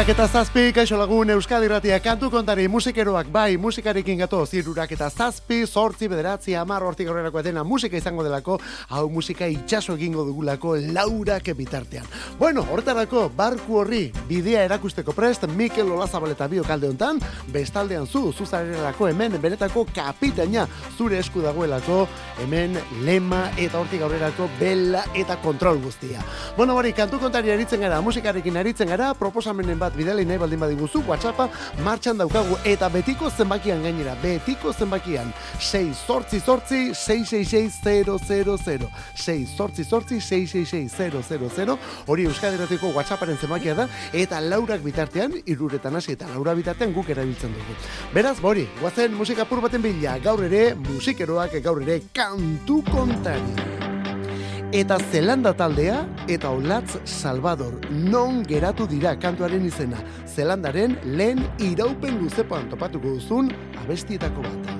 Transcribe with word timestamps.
Irurak 0.00 0.16
eta 0.16 0.26
zazpi, 0.32 0.62
kaixo 0.72 0.96
lagun 0.96 1.28
Euskadi 1.34 1.68
Ratia 1.68 1.98
kantu 2.00 2.30
kontari 2.32 2.64
musikeroak 2.72 3.28
bai 3.28 3.58
musikarekin 3.60 4.22
gato 4.22 4.38
zirurak 4.46 4.94
eta 4.96 5.10
zazpi, 5.10 5.66
sortzi, 5.66 6.08
bederatzi, 6.08 6.54
amar, 6.56 6.80
hortik 6.88 7.10
aurrerako 7.12 7.42
dena 7.44 7.60
musika 7.68 7.98
izango 7.98 8.24
delako, 8.24 8.56
hau 8.88 9.10
musika 9.12 9.44
itxaso 9.44 9.98
egingo 9.98 10.24
dugulako 10.24 10.78
laurak 10.94 11.50
bitartean. 11.58 12.06
Bueno, 12.38 12.64
hortarako, 12.72 13.26
barku 13.36 13.76
horri 13.82 14.06
bidea 14.28 14.62
erakusteko 14.70 15.12
prest, 15.12 15.44
Mikel 15.52 15.92
Olazabal 15.92 16.32
eta 16.32 16.48
bio 16.48 16.64
kalde 16.64 16.88
hontan, 16.88 17.20
bestaldean 17.52 18.06
zu, 18.06 18.32
zuzarerako 18.32 19.10
hemen 19.10 19.36
benetako 19.36 19.84
kapitaina 19.92 20.64
zure 20.96 21.20
esku 21.20 21.44
dagoelako, 21.44 22.06
hemen 22.40 22.80
lema 23.04 23.50
eta 23.58 23.76
hortik 23.82 24.00
aurrerako 24.00 24.48
bela 24.58 25.04
eta 25.12 25.36
kontrol 25.44 25.84
guztia. 25.84 26.24
Bueno, 26.56 26.74
bari, 26.74 26.96
kantu 26.96 27.20
kontari 27.20 27.52
aritzen 27.52 27.84
gara, 27.84 28.00
musikarekin 28.00 28.56
aritzen 28.56 28.88
gara, 28.88 29.12
proposamen 29.12 29.60
proposamenen 29.60 29.78
bat 29.78 29.89
bidali 29.96 30.24
nahi 30.26 30.38
baldin 30.38 30.60
badiguzu 30.60 31.02
WhatsAppa 31.08 31.48
martxan 31.84 32.18
daukagu 32.18 32.56
eta 32.64 32.88
betiko 32.88 33.30
zenbakian 33.30 33.82
gainera 33.82 34.14
betiko 34.22 34.72
zenbakian. 34.72 35.32
6 35.58 35.94
sortzi 36.06 36.40
sortzi 36.40 36.94
666000 36.94 38.88
6 39.14 39.56
sortzi 39.56 39.84
sortzi 39.84 40.20
666000 40.20 41.78
hori 42.06 42.24
euskaderatiko 42.24 42.92
WhatsApparen 42.96 43.38
zenbakia 43.38 43.74
da 43.74 43.88
eta 44.12 44.40
laurak 44.40 44.82
bitartean 44.84 45.32
iruretan 45.46 45.94
hasi 45.96 46.12
eta 46.12 46.26
laura 46.34 46.54
bitartean 46.54 46.92
guk 46.94 47.08
erabiltzen 47.10 47.52
dugu. 47.54 47.74
Beraz 48.14 48.40
bori 48.40 48.68
guazen 48.80 49.14
musika 49.14 49.44
pur 49.44 49.60
baten 49.60 49.82
bila 49.82 50.18
gaur 50.18 50.44
ere 50.44 50.74
musikeroak 50.74 51.60
gaur 51.64 51.82
ere 51.82 52.00
kantu 52.14 52.82
kontari 52.90 53.69
eta 54.72 54.98
Zelanda 55.10 55.50
taldea 55.52 56.04
eta 56.30 56.50
Olatz 56.54 57.00
Salvador 57.04 57.80
non 57.90 58.44
geratu 58.46 58.86
dira 58.86 59.16
kantuaren 59.18 59.66
izena. 59.66 59.98
Zelandaren 60.26 60.94
lehen 61.04 61.42
iraupen 61.58 62.20
luzepoan 62.22 62.70
topatuko 62.70 63.16
duzun 63.16 63.50
abestietako 63.82 64.46
bat. 64.46 64.79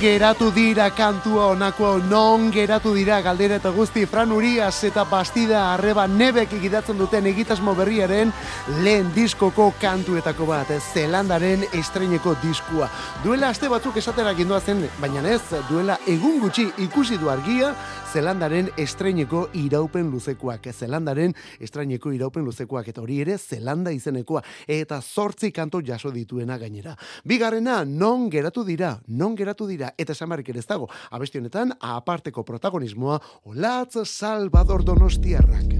Geratu 0.00 0.50
dira 0.50 0.88
kantua 0.96 1.50
onako, 1.52 1.98
non 2.08 2.48
geratu 2.50 2.94
dira 2.96 3.20
galdera 3.20 3.58
eta 3.60 3.68
guzti 3.70 4.06
Fran 4.08 4.32
Urias 4.32 4.82
eta 4.88 5.04
Bastida 5.04 5.74
Arreba 5.74 6.06
nebek 6.08 6.54
egidatzen 6.56 6.96
duten 6.98 7.26
egitasmo 7.28 7.74
berriaren 7.76 8.32
lehen 8.80 9.10
diskoko 9.14 9.74
kantuetako 9.80 10.46
bat, 10.48 10.72
Zelandaren 10.94 11.66
estreineko 11.76 12.34
diskua. 12.40 12.88
Duela 13.22 13.50
aste 13.52 13.68
batzuk 13.68 13.98
esatera 14.00 14.32
gindua 14.34 14.60
zen, 14.60 14.86
baina 15.02 15.20
ez, 15.28 15.42
duela 15.68 15.98
egun 16.08 16.40
gutxi 16.40 16.70
ikusi 16.78 17.20
du 17.20 17.28
argia, 17.28 17.74
Zelandaren 18.10 18.72
estreineko 18.80 19.50
iraupen 19.54 20.08
luzekoak, 20.10 20.72
Zelandaren 20.72 21.36
estreineko 21.60 22.10
iraupen 22.16 22.48
luzekoak, 22.48 22.88
eta 22.88 23.04
hori 23.04 23.20
ere 23.20 23.36
Zelanda 23.38 23.92
izenekoa, 23.92 24.42
eta 24.66 25.02
zortzi 25.02 25.52
kanto 25.52 25.82
jaso 25.84 26.10
dituena 26.10 26.56
gainera. 26.58 26.96
Bigarrena, 27.24 27.84
non 27.84 28.30
geratu 28.30 28.64
dira, 28.64 28.96
non 29.08 29.36
geratu 29.36 29.50
geratu 29.50 29.66
eta 29.98 30.14
samarik 30.14 30.48
ere 30.48 30.58
ez 30.58 30.66
dago. 30.66 30.88
Abesti 31.10 31.38
honetan 31.38 31.72
aparteko 31.80 32.44
protagonismoa 32.44 33.20
Olatz 33.44 33.96
Salvador 34.04 34.84
Donostiarrak. 34.84 35.74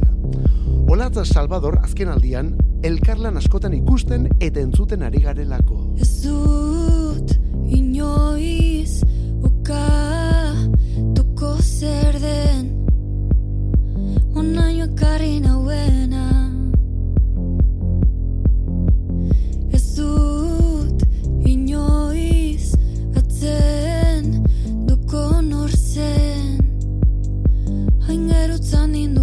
Olatz 0.90 1.22
Salvador 1.28 1.78
azken 1.84 2.08
aldian 2.10 2.54
elkarlan 2.82 3.36
askotan 3.36 3.74
ikusten 3.76 4.26
eta 4.40 4.60
entzuten 4.60 5.02
ari 5.06 5.22
garelako. 5.22 5.82
Ez 6.00 6.22
dut 6.24 7.36
inoiz 7.70 9.02
uka 9.46 9.86
tuko 11.14 11.56
zer 11.62 12.18
den 12.22 12.70
onaino 14.34 14.88
ekarri 14.90 15.38
nauena 15.44 16.00
sunny 28.70 29.19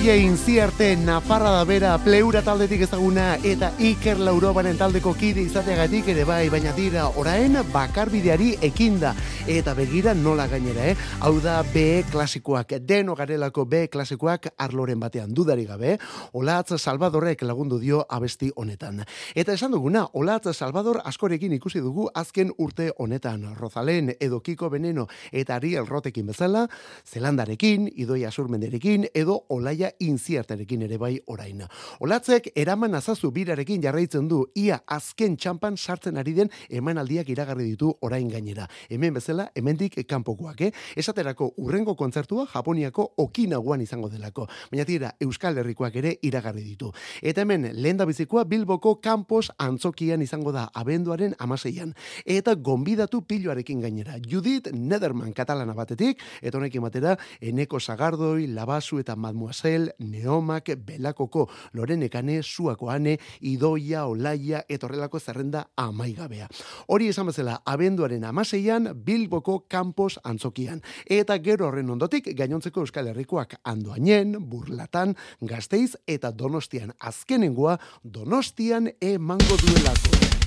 Olaia 0.00 0.16
inziarte 0.16 0.96
Nafarra 0.96 1.50
da 1.52 1.64
bera 1.68 1.90
pleura 2.00 2.40
taldetik 2.40 2.86
ezaguna 2.86 3.34
eta 3.44 3.68
Iker 3.84 4.16
Laurobaren 4.24 4.78
taldeko 4.80 5.10
kide 5.12 5.42
izateagatik 5.44 6.08
ere 6.08 6.24
bai, 6.24 6.46
baina 6.48 6.72
dira 6.72 7.10
orain 7.20 7.58
bakarbideari 7.74 8.54
ekinda 8.64 9.12
eta 9.46 9.74
begira 9.74 10.12
nola 10.14 10.46
gainera, 10.48 10.88
eh? 10.90 10.96
Hau 11.20 11.40
da 11.40 11.62
B 11.62 12.02
klasikoak, 12.10 12.74
deno 12.84 13.14
garelako 13.14 13.64
B 13.64 13.86
klasikoak 13.88 14.50
arloren 14.58 15.00
batean 15.00 15.32
dudari 15.34 15.64
gabe, 15.66 15.96
Olatz 16.32 16.76
Salvadorrek 16.78 17.42
lagundu 17.42 17.78
dio 17.78 18.04
abesti 18.08 18.50
honetan. 18.56 19.04
Eta 19.34 19.54
esan 19.54 19.72
duguna, 19.72 20.06
Olatz 20.12 20.52
Salvador 20.54 21.00
askorekin 21.04 21.52
ikusi 21.56 21.80
dugu 21.80 22.08
azken 22.14 22.52
urte 22.58 22.90
honetan, 22.98 23.46
Rozalen 23.56 24.12
edo 24.20 24.40
Kiko 24.40 24.70
Veneno 24.70 25.06
eta 25.32 25.56
Ariel 25.56 25.86
Rotekin 25.86 26.26
bezala, 26.26 26.66
Zelandarekin, 27.06 27.88
Idoia 27.96 28.30
Surmenderekin 28.30 29.08
edo 29.14 29.38
olaia 29.48 29.92
inziartarekin 29.98 30.82
ere 30.88 30.98
bai 30.98 31.14
orain. 31.26 31.64
Olatzek 32.00 32.50
eraman 32.54 32.94
azazu 32.94 33.30
birarekin 33.32 33.82
jarraitzen 33.82 34.28
du 34.28 34.44
ia 34.54 34.82
azken 34.86 35.36
txampan 35.36 35.76
sartzen 35.76 36.18
ari 36.18 36.34
den 36.36 36.50
emanaldiak 36.68 37.28
iragarri 37.28 37.70
ditu 37.72 37.94
orain 38.00 38.28
gainera. 38.28 38.68
Hemen 38.90 39.14
bezala, 39.14 39.29
hemendik 39.54 39.98
kanpokoak, 40.06 40.60
eh? 40.60 40.72
Esaterako 40.96 41.54
urrengo 41.58 41.94
kontzertua 41.96 42.46
Japoniako 42.52 43.14
Okinaguan 43.16 43.80
izango 43.80 44.08
delako. 44.08 44.46
Baina 44.70 44.84
tira, 44.84 45.12
Euskal 45.20 45.58
Herrikoak 45.58 45.96
ere 45.96 46.16
iragarri 46.22 46.62
ditu. 46.64 46.92
Eta 47.22 47.42
hemen, 47.42 47.68
lehen 47.74 47.96
da 47.96 48.06
bizikoa 48.06 48.44
Bilboko 48.44 48.96
Campos 49.00 49.50
antzokian 49.58 50.22
izango 50.22 50.52
da 50.52 50.68
abenduaren 50.74 51.34
amaseian. 51.38 51.94
Eta 52.24 52.54
gonbidatu 52.54 53.22
piloarekin 53.26 53.80
gainera. 53.80 54.18
Judith 54.18 54.72
Nederman 54.72 55.32
katalana 55.32 55.74
batetik, 55.74 56.20
eta 56.42 56.58
honekin 56.58 56.82
batera, 56.82 57.16
Eneko 57.40 57.80
Sagardoi, 57.80 58.46
Labasu 58.54 58.98
eta 59.00 59.16
Mademoiselle, 59.16 59.94
Neomak, 59.98 60.72
Belakoko, 60.86 61.48
Lorenekane, 61.74 62.42
Suakoane, 62.42 63.18
Idoia, 63.40 64.06
Olaia, 64.06 64.64
etorrelako 64.68 65.20
zerrenda 65.20 65.66
amaigabea. 65.76 66.48
Hori 66.88 67.08
esan 67.08 67.26
bezala, 67.30 67.60
abenduaren 67.64 68.24
amaseian, 68.24 68.90
Bilboko 68.94 69.19
Campos 69.68 70.18
antzokian. 70.24 70.82
Eta 71.06 71.38
gero 71.38 71.68
horren 71.68 71.90
ondotik, 71.90 72.30
gainontzeko 72.36 72.80
Euskal 72.80 73.10
Herrikoak 73.12 73.56
andoainen, 73.64 74.36
burlatan, 74.50 75.16
gazteiz 75.40 75.96
eta 76.06 76.32
donostian. 76.32 76.92
Azkenengoa, 76.98 77.78
donostian 78.04 78.90
emango 79.00 79.56
duelako. 79.64 80.39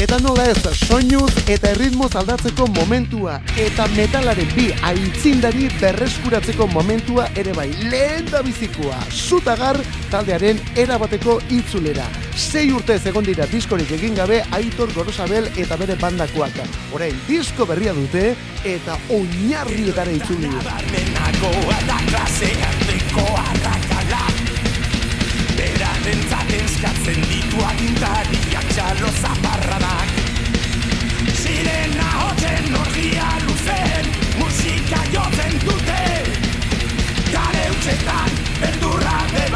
Eta 0.00 0.16
nola 0.24 0.46
ez, 0.48 0.62
soinuz 0.88 1.28
eta 1.52 1.74
erritmoz 1.74 2.14
aldatzeko 2.16 2.64
momentua 2.72 3.34
eta 3.60 3.84
metalaren 3.92 4.48
bi 4.56 4.70
aitzindari 4.88 5.66
berreskuratzeko 5.74 6.64
momentua 6.72 7.26
ere 7.36 7.52
bai 7.52 7.66
lehen 7.92 8.24
da 8.32 8.40
bizikoa, 8.40 8.96
zutagar 9.12 9.76
taldearen 10.08 10.56
erabateko 10.80 11.36
itzulera. 11.52 12.08
Sei 12.32 12.70
urte 12.72 12.96
egon 13.12 13.28
dira 13.28 13.44
diskorik 13.52 13.92
egin 13.92 14.16
gabe 14.16 14.40
Aitor 14.56 14.88
Gorosabel 14.96 15.50
eta 15.60 15.76
bere 15.76 15.98
bandakoak. 16.00 16.56
Orain 16.96 17.20
disko 17.28 17.68
berria 17.68 17.92
dute 17.92 18.32
eta 18.64 18.96
oinarrietara 19.12 20.16
itzuli. 20.16 20.48
Berarentzat 26.10 26.48
eskatzen 26.56 27.20
ditu 27.30 27.60
agintariak 27.62 28.64
txalo 28.72 29.10
zaparradak. 29.20 30.16
Sirena 31.38 32.08
hotzen 32.22 32.74
orgia 32.80 33.28
luzen 33.44 34.10
musika 34.40 35.04
jotzen 35.14 35.54
dute. 35.62 36.02
Kare 37.30 37.64
utxetan 37.76 38.42
berdurra 38.58 39.18
de 39.36 39.46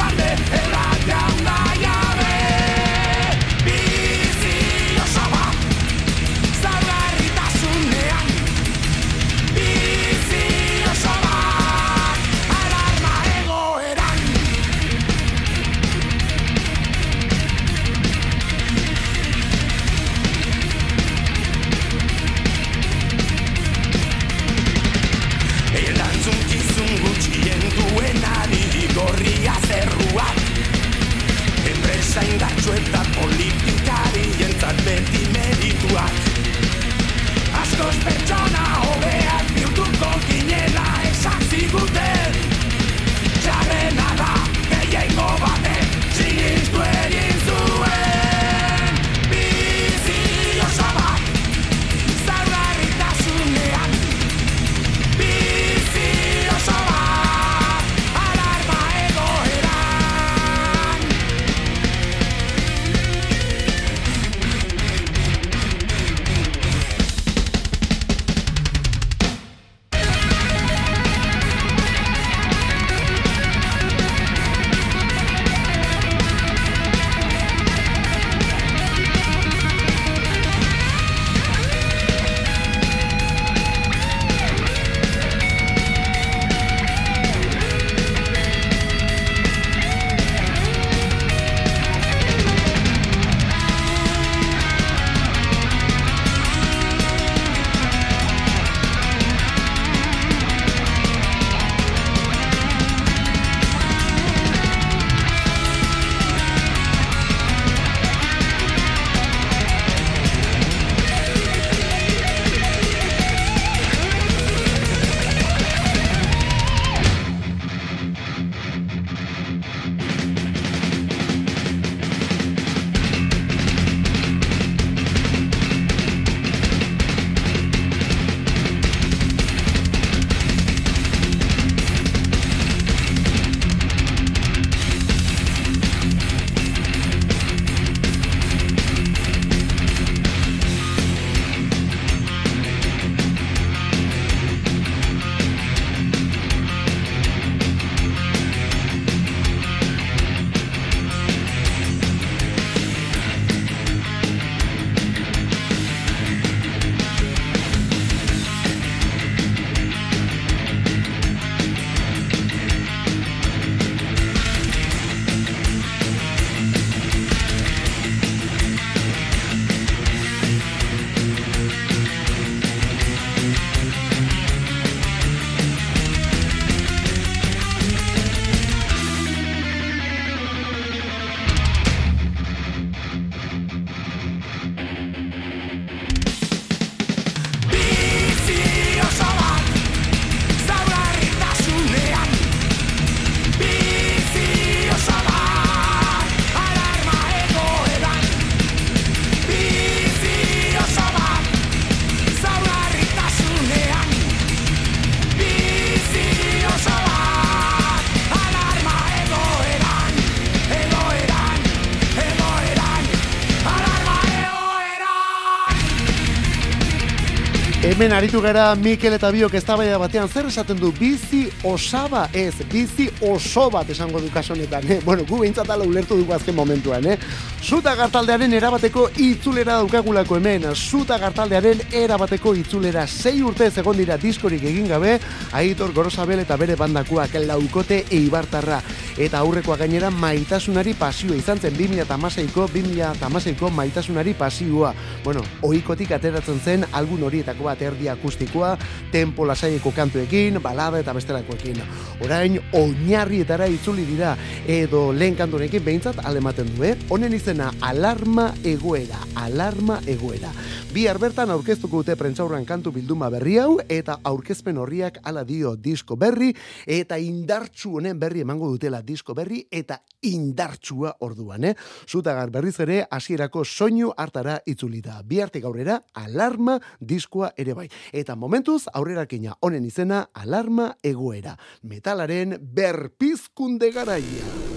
Hemen 217.94 218.10
aritu 218.10 218.40
gara 218.42 218.72
Mikel 218.74 219.14
eta 219.14 219.28
Biok 219.30 219.52
eztabaida 219.54 220.00
batean 220.02 220.26
zer 220.26 220.48
esaten 220.48 220.80
du 220.80 220.88
bizi 220.96 221.44
osaba 221.70 222.24
ez, 222.34 222.56
bizi 222.72 223.04
oso 223.22 223.68
bat 223.70 223.92
esango 223.94 224.18
du 224.18 224.32
kaso 224.34 224.52
honetan, 224.52 224.82
eh? 224.90 224.96
Bueno, 225.04 225.22
gu 225.28 225.38
behintzat 225.44 225.70
ala 225.70 225.86
ulertu 225.86 226.18
dugu 226.18 226.34
azken 226.34 226.56
momentuan, 226.56 227.06
eh? 227.06 227.14
Zuta 227.62 227.94
gartaldearen 227.94 228.52
erabateko 228.58 229.06
itzulera 229.22 229.76
daukagulako 229.78 230.40
hemen, 230.40 230.66
zuta 230.74 231.20
gartaldearen 231.22 231.84
erabateko 231.92 232.56
itzulera 232.58 233.06
sei 233.06 233.44
urte 233.46 233.70
egon 233.70 233.96
dira 234.02 234.18
diskorik 234.18 234.66
egin 234.72 234.90
gabe, 234.90 235.20
Aitor 235.52 235.94
Gorosabel 235.94 236.42
eta 236.42 236.58
bere 236.58 236.74
bandakoak 236.74 237.38
laukote 237.46 238.02
eibartarra 238.10 238.82
eta 239.14 239.38
aurrekoa 239.38 239.76
gainera 239.78 240.10
maitasunari 240.10 240.96
pasioa 240.98 241.36
izan 241.38 241.60
zen 241.62 241.78
2016ko 241.78 242.66
2016ko 242.74 243.70
maitasunari 243.70 244.34
pasioa. 244.34 244.92
Bueno, 245.22 245.44
ohikotik 245.62 246.10
ateratzen 246.18 246.58
zen 246.58 246.84
algun 246.90 247.22
horietako 247.22 247.70
bat 247.70 247.84
erdi 247.94 248.10
akustikoa, 248.10 248.74
tempo 249.12 249.46
lasaieko 249.46 249.92
kantuekin, 249.94 250.60
balada 250.62 250.98
eta 250.98 251.14
bestelakoekin. 251.14 251.80
Orain 252.24 252.58
oinarrietara 252.74 253.68
itzuli 253.70 254.06
dira 254.08 254.34
edo 254.66 255.06
lehen 255.14 255.38
kantunekin 255.38 255.84
behintzat 255.84 256.20
alematen 256.26 256.74
du, 256.74 256.84
eh? 256.84 256.96
Honen 257.10 257.34
izena 257.34 257.70
alarma 257.80 258.50
egoera, 258.64 259.22
alarma 259.46 260.00
egoera. 260.06 260.50
Bi 260.94 261.08
bertan 261.18 261.50
aurkeztuko 261.50 262.04
dute 262.04 262.14
prentzaurran 262.14 262.62
kantu 262.64 262.92
bilduma 262.94 263.26
berri 263.26 263.56
hau 263.58 263.80
eta 263.90 264.14
aurkezpen 264.30 264.76
horriak 264.78 265.16
ala 265.26 265.42
dio 265.42 265.72
disko 265.74 266.14
berri 266.14 266.52
eta 266.86 267.16
indartsu 267.18 267.96
honen 267.98 268.20
berri 268.20 268.44
emango 268.44 268.68
dutela 268.70 269.00
disko 269.02 269.34
berri 269.34 269.64
eta 269.72 269.98
indartsua 270.22 271.16
orduan, 271.26 271.64
eh? 271.64 271.74
Zutagar 272.06 272.52
berriz 272.54 272.78
ere 272.78 273.00
hasierako 273.10 273.64
soinu 273.64 274.12
hartara 274.16 274.60
itzuli 274.66 275.00
da. 275.02 275.20
Bi 275.24 275.42
aurrera 275.42 275.98
alarma 276.14 276.78
diskoa 277.00 277.50
ere 277.56 277.74
bai. 277.74 277.88
Eta 278.12 278.36
momentuz 278.36 278.84
aurrerakina 278.92 279.56
honen 279.60 279.84
izena 279.84 280.28
alarma 280.32 280.92
egoera. 281.02 281.56
Metalaren 281.82 282.56
berpizkunde 282.60 283.90
garaia. 283.90 284.73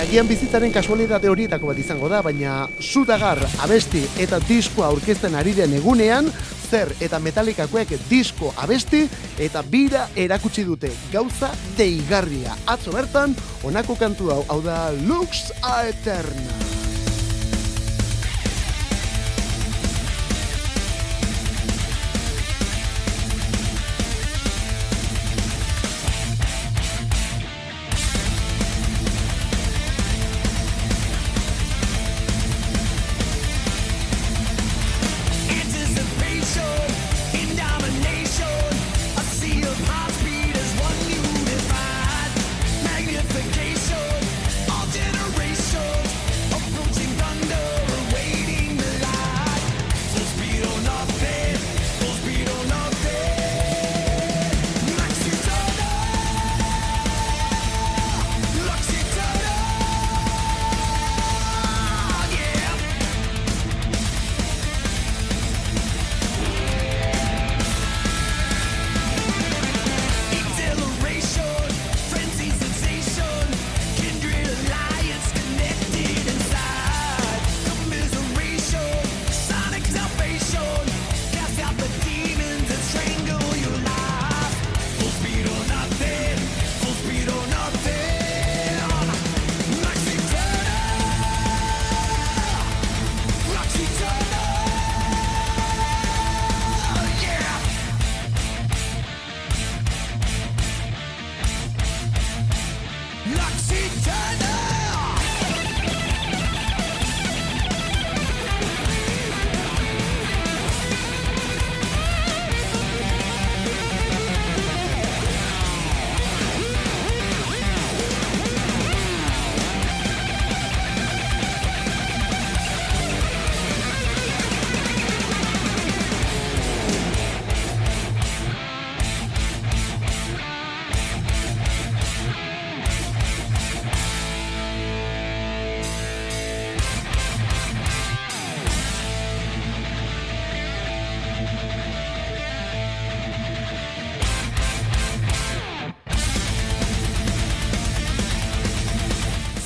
Agian 0.00 0.24
bizitzaren 0.24 0.72
kasualidade 0.72 1.28
horietako 1.28 1.68
bat 1.68 1.78
izango 1.78 2.08
da, 2.08 2.22
baina 2.24 2.62
zutagar 2.80 3.42
abesti 3.60 4.00
eta 4.24 4.38
diskoa 4.48 4.88
aurkezten 4.88 5.36
ari 5.36 5.52
den 5.52 5.74
egunean, 5.76 6.30
zer 6.70 6.94
eta 7.04 7.20
metalikakoek 7.20 7.92
disko 8.08 8.54
abesti 8.64 9.04
eta 9.36 9.60
bira 9.62 10.06
erakutsi 10.16 10.64
dute 10.64 10.92
gauza 11.12 11.52
deigarria. 11.76 12.56
Atzo 12.64 12.96
bertan, 12.96 13.36
honako 13.62 13.98
kantu 14.00 14.32
hau, 14.32 14.42
hau 14.48 14.62
da 14.64 14.86
Lux 15.04 15.50
Aeterna. 15.60 16.81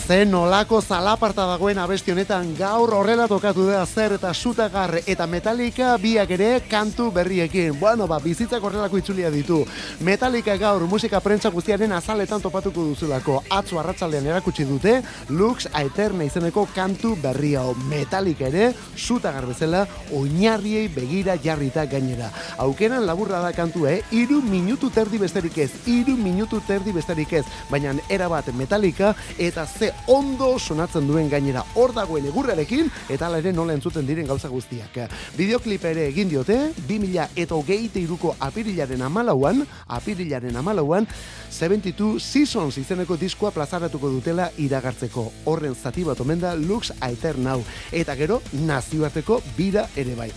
Zen 0.07 0.35
olako 0.39 0.79
zalaparta 0.81 1.49
dagoen 1.49 1.81
abesti 1.83 2.13
honetan 2.13 2.53
gaur 2.55 2.93
horrela 2.95 3.25
tokatu 3.27 3.65
da 3.67 3.81
zer 3.87 4.13
eta 4.15 4.31
sutagar 4.35 5.01
eta 5.03 5.27
metalika 5.27 5.97
biak 5.99 6.31
ere 6.31 6.51
kantu 6.71 7.09
berriekin. 7.11 7.75
Bueno, 7.81 8.07
ba, 8.07 8.21
bizitzak 8.23 8.63
horrelako 8.63 9.01
itzulia 9.01 9.33
ditu. 9.35 9.65
Metalika 10.07 10.55
gaur 10.61 10.85
musika 10.87 11.19
prentza 11.21 11.51
guztiaren 11.51 11.91
azaletan 11.93 12.41
topatuko 12.41 12.85
duzulako. 12.87 13.41
Atzo 13.51 13.81
arratsaldean 13.83 14.29
erakutsi 14.31 14.69
dute 14.69 15.01
Lux 15.31 15.67
Aeterna 15.73 16.23
izeneko 16.29 16.69
kantu 16.75 17.17
berri 17.23 17.57
hau. 17.59 17.75
Metalika 17.91 18.47
ere 18.47 18.71
sutagar 18.95 19.49
bezala 19.51 19.89
oinarriei 20.15 20.87
begira 20.87 21.35
jarrita 21.43 21.87
gainera. 21.91 22.31
Aukeran 22.63 23.07
laburra 23.07 23.43
da 23.43 23.51
kantu, 23.53 23.89
eh? 23.91 24.05
Iru 24.13 24.39
minutu 24.43 24.91
terdi 24.91 25.19
besterik 25.19 25.59
ez. 25.59 25.71
Iru 25.87 26.15
minutu 26.15 26.63
terdi 26.69 26.95
besterik 26.95 27.33
ez. 27.43 27.45
Baina 27.71 27.99
erabat 28.09 28.55
metalika 28.55 29.17
eta 29.39 29.67
ze 29.67 29.96
ondo 30.07 30.59
sonatzen 30.59 31.07
duen 31.09 31.31
gainera 31.31 31.65
hor 31.75 31.95
dagoen 31.97 32.27
egurrarekin 32.31 32.91
eta 33.09 33.27
hala 33.27 33.41
ere 33.43 33.53
nola 33.53 33.75
entzuten 33.77 34.07
diren 34.07 34.27
gauza 34.27 34.49
guztiak. 34.49 34.99
Bideoklip 35.37 35.85
ere 35.85 36.07
egin 36.11 36.31
diote, 36.31 36.59
2000 36.89 37.29
eta 37.37 37.55
hogeite 37.55 38.01
iruko 38.01 38.35
apirilaren 38.41 39.03
amalauan, 39.03 39.65
apirilaren 39.87 40.57
amalauan, 40.57 41.09
72 41.51 42.21
Seasons 42.21 42.79
izeneko 42.79 43.17
diskoa 43.17 43.53
plazaratuko 43.55 44.11
dutela 44.13 44.51
iragartzeko. 44.59 45.31
Horren 45.47 45.75
zati 45.75 46.05
bat 46.05 46.21
omen 46.21 46.41
da 46.43 46.55
Lux 46.55 46.93
Aeternau. 47.01 47.63
Eta 47.93 48.17
gero, 48.19 48.41
nazioarteko 48.67 49.41
bira 49.57 49.89
ere 49.97 50.15
bai. 50.19 50.31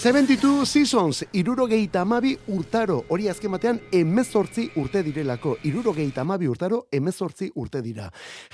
72 0.00 0.64
Seasons, 0.64 1.26
irurogeita 1.32 2.00
amabi 2.00 2.30
urtaro, 2.48 3.02
hori 3.12 3.26
azken 3.28 3.52
batean 3.52 3.78
emezortzi 3.92 4.62
urte 4.80 5.02
direlako, 5.04 5.58
irurogeita 5.68 6.22
amabi 6.22 6.46
urtaro 6.48 6.78
emezortzi 6.90 7.50
urte 7.60 7.82
dira. 7.84 8.06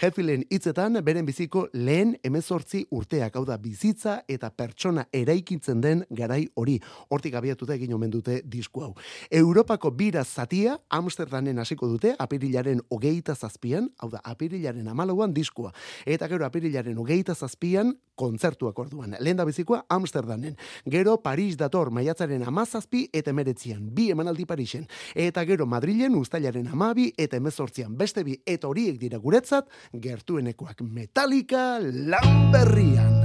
Heffilen 0.02 0.42
hitzetan, 0.50 0.98
beren 1.06 1.22
biziko 1.28 1.68
lehen 1.72 2.16
emezortzi 2.26 2.80
urteak, 2.90 3.38
hau 3.38 3.44
da 3.46 3.60
bizitza 3.62 4.16
eta 4.26 4.50
pertsona 4.50 5.04
eraikitzen 5.14 5.84
den 5.84 6.02
garai 6.10 6.48
hori. 6.58 6.80
Hortik 7.14 7.38
abiatuta 7.38 7.76
egin 7.76 7.94
omen 7.94 8.10
dute 8.10 8.40
disku 8.42 8.82
hau. 8.82 8.90
Europako 9.30 9.94
bira 9.94 10.24
zatia, 10.24 10.74
Amsterdamen 10.90 11.62
hasiko 11.62 11.86
dute, 11.86 12.16
apirilaren 12.18 12.82
hogeita 12.90 13.38
zazpian, 13.38 13.86
hau 14.02 14.10
da, 14.10 14.24
apirilaren 14.24 14.90
amalauan 14.90 15.30
diskua. 15.38 15.70
Eta 16.04 16.26
gero 16.26 16.50
apirilaren 16.50 16.98
hogeita 16.98 17.38
zazpian, 17.38 17.94
kontzertuak 18.16 18.78
orduan. 18.80 19.14
Lehen 19.20 19.36
da 19.36 19.44
bizikoa 19.44 19.84
Amsterdamen. 19.92 20.56
Gero 20.90 21.20
Paris 21.22 21.35
dator 21.56 21.90
maiatzaren 21.90 22.42
amazazpi 22.48 23.08
eta 23.12 23.30
emeretzian, 23.30 23.82
bi 23.94 24.10
emanaldi 24.10 24.46
Parisen. 24.46 24.86
Eta 25.14 25.44
gero 25.44 25.66
Madrilen 25.66 26.14
ustailaren 26.16 26.68
amabi 26.68 27.12
eta 27.16 27.36
emezortzian 27.36 27.96
beste 27.96 28.24
bi 28.24 28.38
eta 28.46 28.68
horiek 28.68 28.98
dira 28.98 29.18
guretzat, 29.18 29.68
gertuenekoak 29.92 30.80
Metallica 30.82 31.78
Lamberrian. 31.80 33.20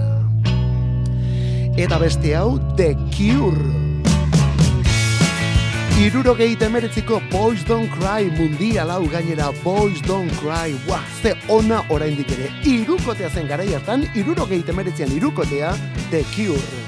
Eta 1.78 1.97
beste 1.97 2.36
hau 2.36 2.60
The 2.76 2.95
Cure. 3.15 3.80
Irurogei 6.02 6.56
temeretziko 6.58 7.21
Boys 7.32 7.63
Don't 7.67 7.91
Cry 7.93 8.32
mundial 8.34 8.89
hau 8.89 9.04
gainera 9.08 9.52
Boys 9.63 10.02
Don't 10.08 10.34
Cry 10.41 10.74
Wah, 10.88 11.04
ze 11.21 11.36
ona 11.47 11.84
oraindik 11.89 12.32
ere 12.34 12.50
Irukotea 12.65 13.30
zen 13.30 13.47
garai 13.47 13.69
hartan 13.76 14.08
Irurogei 14.15 14.63
temeretzian 14.65 15.13
irukotea 15.13 15.76
The 16.10 16.26
Cure 16.34 16.81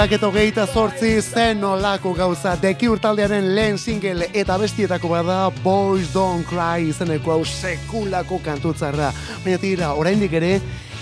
Irurak 0.00 0.14
eta 0.16 0.28
hogeita 0.30 0.62
zortzi 0.64 1.08
zen 1.20 1.64
olako 1.68 2.14
gauza 2.16 2.54
Deki 2.56 2.88
urtaldearen 2.88 3.50
lehen 3.52 3.76
single 3.76 4.30
eta 4.32 4.54
bestietako 4.56 5.10
bada 5.12 5.50
Boys 5.60 6.14
Don't 6.14 6.46
Cry 6.48 6.86
izeneko 6.88 7.34
hau 7.34 7.42
sekulako 7.44 8.38
kantutzarra. 8.40 9.10
Baina 9.44 9.60
tira, 9.60 9.90
oraindik 10.00 10.32
ere, 10.40 10.54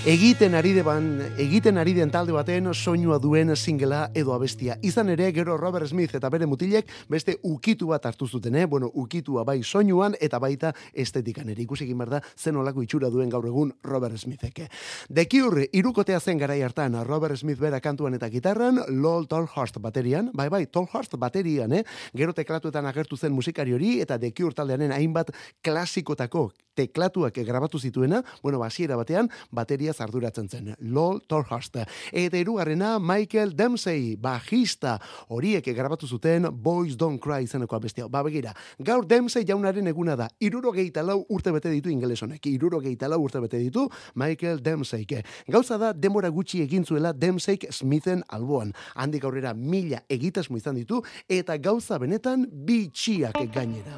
egiten 0.06 0.54
ari 0.54 0.72
deban, 0.72 1.18
egiten 1.40 1.78
ari 1.78 1.92
den 1.96 2.10
talde 2.10 2.32
baten 2.32 2.70
soinua 2.74 3.18
duen 3.18 3.54
singela 3.56 4.10
edo 4.14 4.32
abestia. 4.32 4.76
Izan 4.82 5.08
ere, 5.08 5.30
gero 5.32 5.56
Robert 5.58 5.88
Smith 5.88 6.14
eta 6.14 6.30
bere 6.30 6.46
mutilek 6.46 6.86
beste 7.10 7.38
ukitu 7.42 7.88
bat 7.90 8.06
hartu 8.06 8.28
zuten, 8.28 8.54
eh? 8.54 8.66
Bueno, 8.66 8.90
ukitua 8.94 9.44
bai 9.44 9.62
soinuan 9.62 10.14
eta 10.20 10.38
baita 10.38 10.72
estetikan 10.94 11.48
ere. 11.48 11.62
Ikusi 11.62 11.84
egin 11.84 11.98
da, 11.98 12.20
zen 12.36 12.56
olako 12.56 12.82
itxura 12.82 13.10
duen 13.10 13.28
gaur 13.28 13.46
egun 13.46 13.72
Robert 13.82 14.16
Smithek. 14.16 14.68
The 15.12 15.26
Cure, 15.26 15.68
irukotea 15.72 16.20
zen 16.20 16.38
garai 16.38 16.62
hartan, 16.62 16.94
Robert 17.04 17.36
Smith 17.36 17.58
bera 17.58 17.80
kantuan 17.80 18.14
eta 18.14 18.28
gitarran, 18.30 18.80
Lol 18.88 19.26
Tolhurst 19.26 19.78
baterian, 19.80 20.30
bai 20.32 20.48
bai, 20.48 20.66
Tolhurst 20.66 21.18
baterian, 21.18 21.72
eh? 21.72 21.84
Gero 22.14 22.32
teklatuetan 22.32 22.86
agertu 22.86 23.16
zen 23.16 23.32
musikari 23.32 23.74
hori 23.74 24.00
eta 24.00 24.18
The 24.18 24.32
Cure 24.32 24.54
taldearen 24.54 24.92
hainbat 24.92 25.34
klasikotako 25.62 26.52
teklatuak 26.78 27.40
grabatu 27.42 27.80
zituena, 27.82 28.22
bueno, 28.42 28.60
basiera 28.62 28.96
batean, 28.96 29.30
bateria 29.50 29.87
arduratzen 30.00 30.48
zen, 30.48 30.74
Lol 30.80 31.20
Tolhurst. 31.26 31.76
Eta 32.12 32.36
hirugarrena 32.36 32.98
Michael 32.98 33.54
Dempsey, 33.56 34.16
bajista, 34.20 34.98
horiek 35.28 35.64
grabatu 35.74 36.06
zuten 36.06 36.48
Boys 36.52 36.96
Don't 36.96 37.20
Cry 37.22 37.44
izeneko 37.44 37.76
abestia. 37.76 38.08
Ba, 38.08 38.22
begira, 38.22 38.54
gaur 38.78 39.06
Dempsey 39.08 39.44
jaunaren 39.48 39.86
eguna 39.88 40.16
da, 40.16 40.28
irurogeita 40.40 41.02
lau 41.02 41.24
urte 41.28 41.52
bete 41.52 41.70
ditu 41.72 41.90
ingeles 41.90 42.22
honek, 42.22 42.46
irurogeita 42.46 43.08
lau 43.08 43.20
urte 43.24 43.40
bete 43.40 43.58
ditu 43.58 43.88
Michael 44.14 44.62
Dempsey. 44.62 45.06
Gauza 45.48 45.78
da, 45.78 45.92
demora 45.92 46.28
gutxi 46.28 46.62
egin 46.62 46.84
zuela 46.84 47.12
Dempsey 47.12 47.58
Smithen 47.70 48.22
alboan. 48.28 48.72
Handik 48.94 49.24
aurrera 49.24 49.54
mila 49.54 50.02
egitasmo 50.08 50.56
izan 50.58 50.76
ditu, 50.78 51.02
eta 51.28 51.56
gauza 51.58 51.98
benetan 51.98 52.46
bitxiak 52.50 53.38
gainera. 53.54 53.96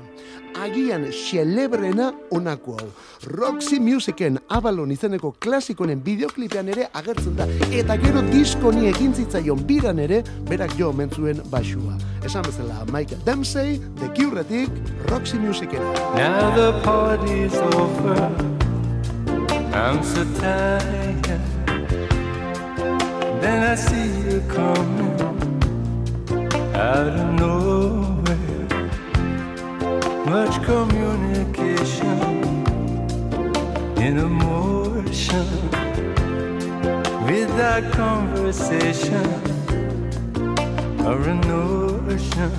Agian 0.60 1.06
xelebrena 1.14 2.10
onako 2.30 2.76
hau. 2.78 2.88
Roxy 3.30 3.80
Musicen 3.80 4.38
Avalon 4.48 4.90
izeneko 4.92 5.32
klasikonen 5.80 6.02
bideoklipean 6.04 6.68
ere 6.68 6.88
agertzen 6.94 7.36
da. 7.36 7.46
Eta 7.72 7.96
gero 7.96 8.20
diskoni 8.32 8.88
egin 8.88 9.14
zitzaion 9.14 9.64
biran 9.66 9.98
ere, 9.98 10.22
berak 10.48 10.74
jo 10.78 10.92
mentzuen 10.92 11.40
basua. 11.50 11.96
Esan 12.24 12.44
bezala, 12.44 12.84
Michael 12.92 13.20
Dempsey, 13.24 13.80
The 13.96 14.08
Curetik, 14.14 14.70
Roxy 15.10 15.38
Musicen. 15.38 15.80
Now 16.16 16.54
the 16.54 16.72
party's 16.84 17.54
over. 17.74 18.30
I'm 19.72 20.02
so 20.02 20.24
tired. 20.40 21.40
Then 23.40 23.62
I 23.64 23.74
see 23.74 24.10
you 24.26 24.42
coming 24.48 25.16
out 26.74 27.08
of 27.08 27.40
nowhere. 27.40 28.66
Much 30.26 30.62
communication 30.64 32.39
in 34.00 34.16
emotion 34.16 35.46
without 37.26 37.92
conversation 37.92 39.26
or 41.04 41.20
a 41.28 41.34
notion. 41.34 42.50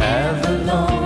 Avalon. 0.00 1.04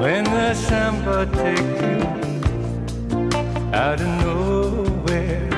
When 0.00 0.24
the 0.24 0.54
samba 0.54 1.26
take 1.26 1.82
you 1.82 2.21
out 3.82 4.00
of 4.00 4.06
nowhere, 4.06 5.50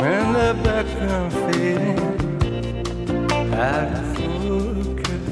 when 0.00 0.24
the 0.34 0.50
background 0.62 1.32
fading 1.32 1.98
out 3.54 3.92
of 3.98 4.04
focus, 4.14 5.26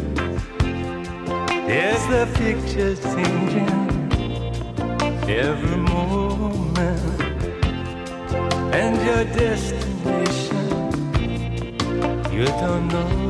yes, 1.68 2.00
the 2.14 2.24
picture's 2.38 3.00
changing 3.12 3.76
every 5.28 5.76
moment, 5.76 7.20
and 8.80 8.94
your 9.06 9.24
destination 9.36 10.64
You 12.32 12.46
don't 12.46 12.88
know 12.88 13.23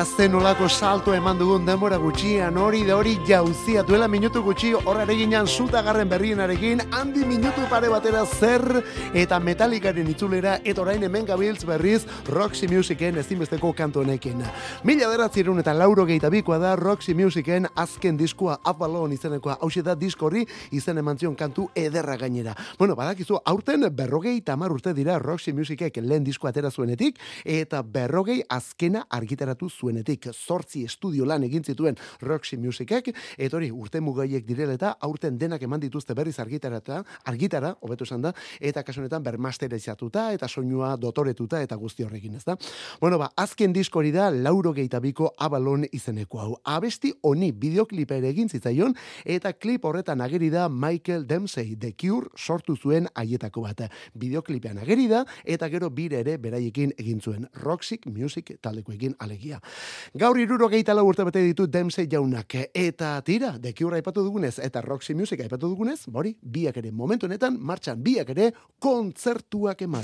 Oh, 0.00 0.04
eta 0.18 0.24
zen 0.24 0.34
olako 0.34 0.68
salto 0.68 1.12
eman 1.14 1.38
dugun 1.38 1.66
denbora 1.66 1.96
gutxian, 1.96 2.56
hori 2.58 2.80
da 2.82 2.96
hori 2.96 3.12
jauzia 3.26 3.84
duela 3.86 4.08
minutu 4.08 4.40
gutxi 4.42 4.72
horare 4.74 5.14
ginen 5.14 5.46
zutagarren 5.46 6.08
berrienarekin, 6.08 6.80
handi 6.90 7.24
minutu 7.24 7.62
pare 7.70 7.88
batera 7.88 8.24
zer 8.26 8.82
eta 9.14 9.38
metalikaren 9.38 10.08
itzulera, 10.10 10.56
eta 10.64 10.82
orain 10.82 11.04
hemen 11.04 11.24
gabiltz 11.24 11.62
berriz 11.64 12.02
Roxy 12.26 12.66
Musicen 12.66 13.18
ezinbesteko 13.18 13.72
kantu 13.72 14.00
honekin. 14.00 14.42
Mila 14.82 15.06
beratzerun 15.08 15.60
eta 15.62 15.72
lauro 15.72 16.04
gehieta 16.04 16.30
bikoa 16.34 16.58
da 16.58 16.74
Roxy 16.74 17.14
Musicen 17.14 17.68
azken 17.76 18.18
diskua 18.18 18.58
Avalon 18.64 19.12
izenekoa, 19.12 19.58
hauxe 19.60 19.84
da 19.86 19.94
diskorri 19.94 20.44
izen 20.72 20.98
emantzion 20.98 21.36
kantu 21.36 21.68
ederra 21.76 22.16
gainera. 22.16 22.56
Bueno, 22.78 22.96
badakizu, 22.96 23.38
aurten 23.44 23.86
berrogei 23.94 24.40
tamar 24.40 24.74
urte 24.74 24.94
dira 24.94 25.20
Roxy 25.22 25.52
Musicek 25.52 26.02
lehen 26.02 26.24
diskoa 26.24 26.50
atera 26.50 26.72
zuenetik, 26.72 27.22
eta 27.44 27.82
berrogei 27.82 28.42
azkena 28.48 29.06
argitaratu 29.08 29.70
zuenetik. 29.70 30.07
Zortzi 30.32 30.84
estudio 30.84 31.26
lan 31.26 31.44
egin 31.44 31.64
zituen 31.64 31.96
Roxy 32.22 32.56
Musicek, 32.56 33.12
eta 33.36 33.56
hori 33.56 33.70
urte 33.70 34.00
mugaiek 34.00 34.46
direla 34.46 34.72
eta 34.74 34.94
aurten 35.00 35.38
denak 35.38 35.62
eman 35.62 35.80
dituzte 35.80 36.14
berriz 36.14 36.38
argitarata, 36.40 37.02
argitara, 37.24 37.74
hobeto 37.82 38.04
esan 38.04 38.22
da, 38.22 38.32
eta 38.60 38.82
kasu 38.82 39.02
honetan 39.02 39.22
bermasterizatuta 39.22 40.32
eta 40.32 40.48
soinua 40.48 40.94
dotoretuta 40.96 41.60
eta 41.62 41.76
guzti 41.76 42.04
horrekin, 42.04 42.36
ez 42.36 42.44
da? 42.44 42.56
Bueno, 43.00 43.18
ba, 43.18 43.30
azken 43.36 43.72
disko 43.72 44.00
hori 44.00 44.12
da 44.14 44.30
lauro 44.30 44.72
biko 44.72 45.32
abalon 45.38 45.84
izeneko 45.92 46.38
hau. 46.40 46.56
Abesti 46.64 47.12
honi 47.22 47.52
bideoklipa 47.52 48.14
ere 48.14 48.28
egin 48.28 48.48
zitzaion, 48.48 48.94
eta 49.24 49.52
klip 49.52 49.84
horretan 49.84 50.20
ageri 50.20 50.50
da 50.50 50.68
Michael 50.68 51.26
Dempsey, 51.26 51.76
The 51.76 51.92
Cure 51.92 52.28
sortu 52.36 52.76
zuen 52.76 53.08
haietako 53.14 53.62
bat. 53.62 53.82
Bideoklipean 54.14 54.78
ageri 54.78 55.08
da, 55.08 55.24
eta 55.44 55.68
gero 55.68 55.90
bire 55.90 56.20
ere 56.20 56.38
beraiekin 56.38 56.92
egin 56.98 57.20
zuen 57.20 57.48
Roxy 57.62 57.98
Music 58.06 58.56
taldekoekin 58.62 59.14
alegia. 59.18 59.60
Gaur 60.14 60.38
iruro 60.38 60.68
lau 60.68 61.06
urte 61.06 61.24
bete 61.24 61.42
ditu 61.42 61.66
Dempsey 61.66 62.08
jaunak, 62.10 62.54
eta 62.74 63.20
tira, 63.22 63.58
Cure 63.76 63.96
aipatu 63.96 64.24
dugunez, 64.24 64.58
eta 64.58 64.80
Roxy 64.80 65.14
Music 65.14 65.40
aipatu 65.40 65.68
dugunez, 65.68 66.06
bori, 66.06 66.36
biak 66.42 66.76
ere 66.76 66.90
momentu 66.90 67.26
honetan, 67.26 67.58
martxan 67.60 68.02
biak 68.02 68.30
ere 68.30 68.52
kontzertuak 68.78 69.82
eman. 69.82 70.02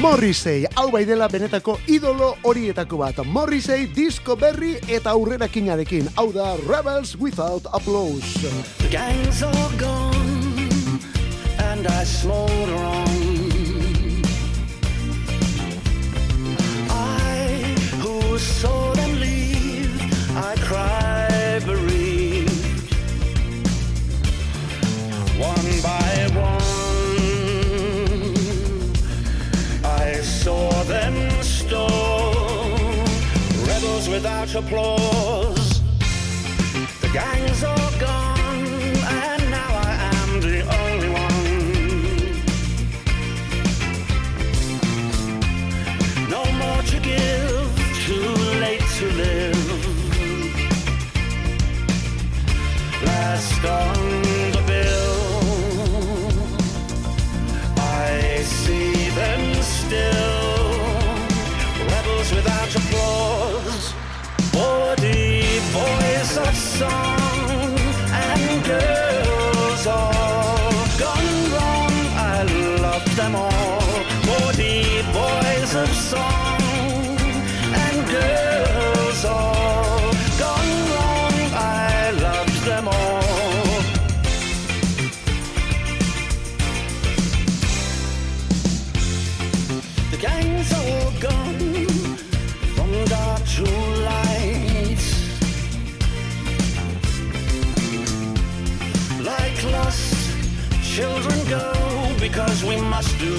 Morrissey, 0.00 0.64
hau 0.76 0.86
bai 0.90 1.02
dela 1.04 1.26
benetako 1.28 1.74
idolo 1.92 2.30
horietako 2.48 3.02
bat. 3.02 3.18
Morrissey 3.26 3.84
disco 3.92 4.36
berri 4.36 4.78
eta 4.88 5.12
aurrerakinarekin. 5.12 6.08
Hau 6.16 6.30
da 6.32 6.54
Rebels 6.64 7.18
Without 7.20 7.68
Applause. 7.74 8.48
The 8.78 8.88
gang's 8.88 9.42
all 9.42 9.70
gone, 9.76 11.00
and 11.58 11.86
I 11.86 12.04
smolder 12.04 12.80
on. 12.80 13.29
Without 34.52 34.64
applause. 34.64 35.80
The 37.00 37.10
gang's 37.12 37.62
all 37.62 37.89
song. 66.54 67.78
And 68.12 68.64
girls 68.64 69.09
because 102.40 102.64
we 102.64 102.80
must 102.80 103.18
do. 103.18 103.34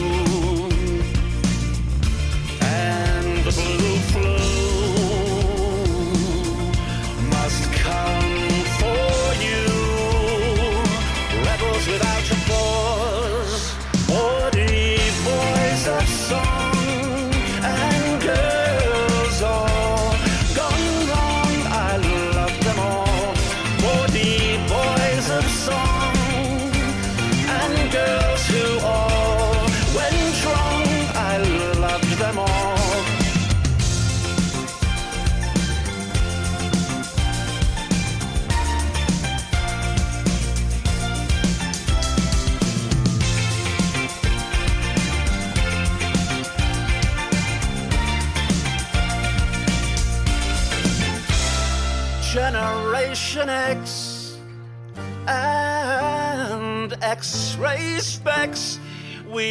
And 2.62 3.44
the 3.44 3.52
blue 3.52 3.98
flu 4.12 4.41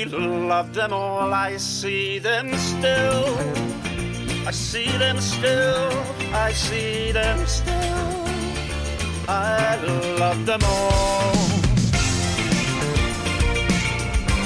Love 0.06 0.72
them 0.74 0.92
all. 0.92 1.32
I 1.32 1.56
see 1.56 2.18
them 2.18 2.54
still. 2.56 3.36
I 4.46 4.50
see 4.50 4.90
them 4.98 5.20
still. 5.20 5.90
I 6.32 6.52
see 6.52 7.12
them 7.12 7.46
still. 7.46 8.24
I 9.28 9.76
love 10.18 10.46
them 10.46 10.60
all. 10.64 11.49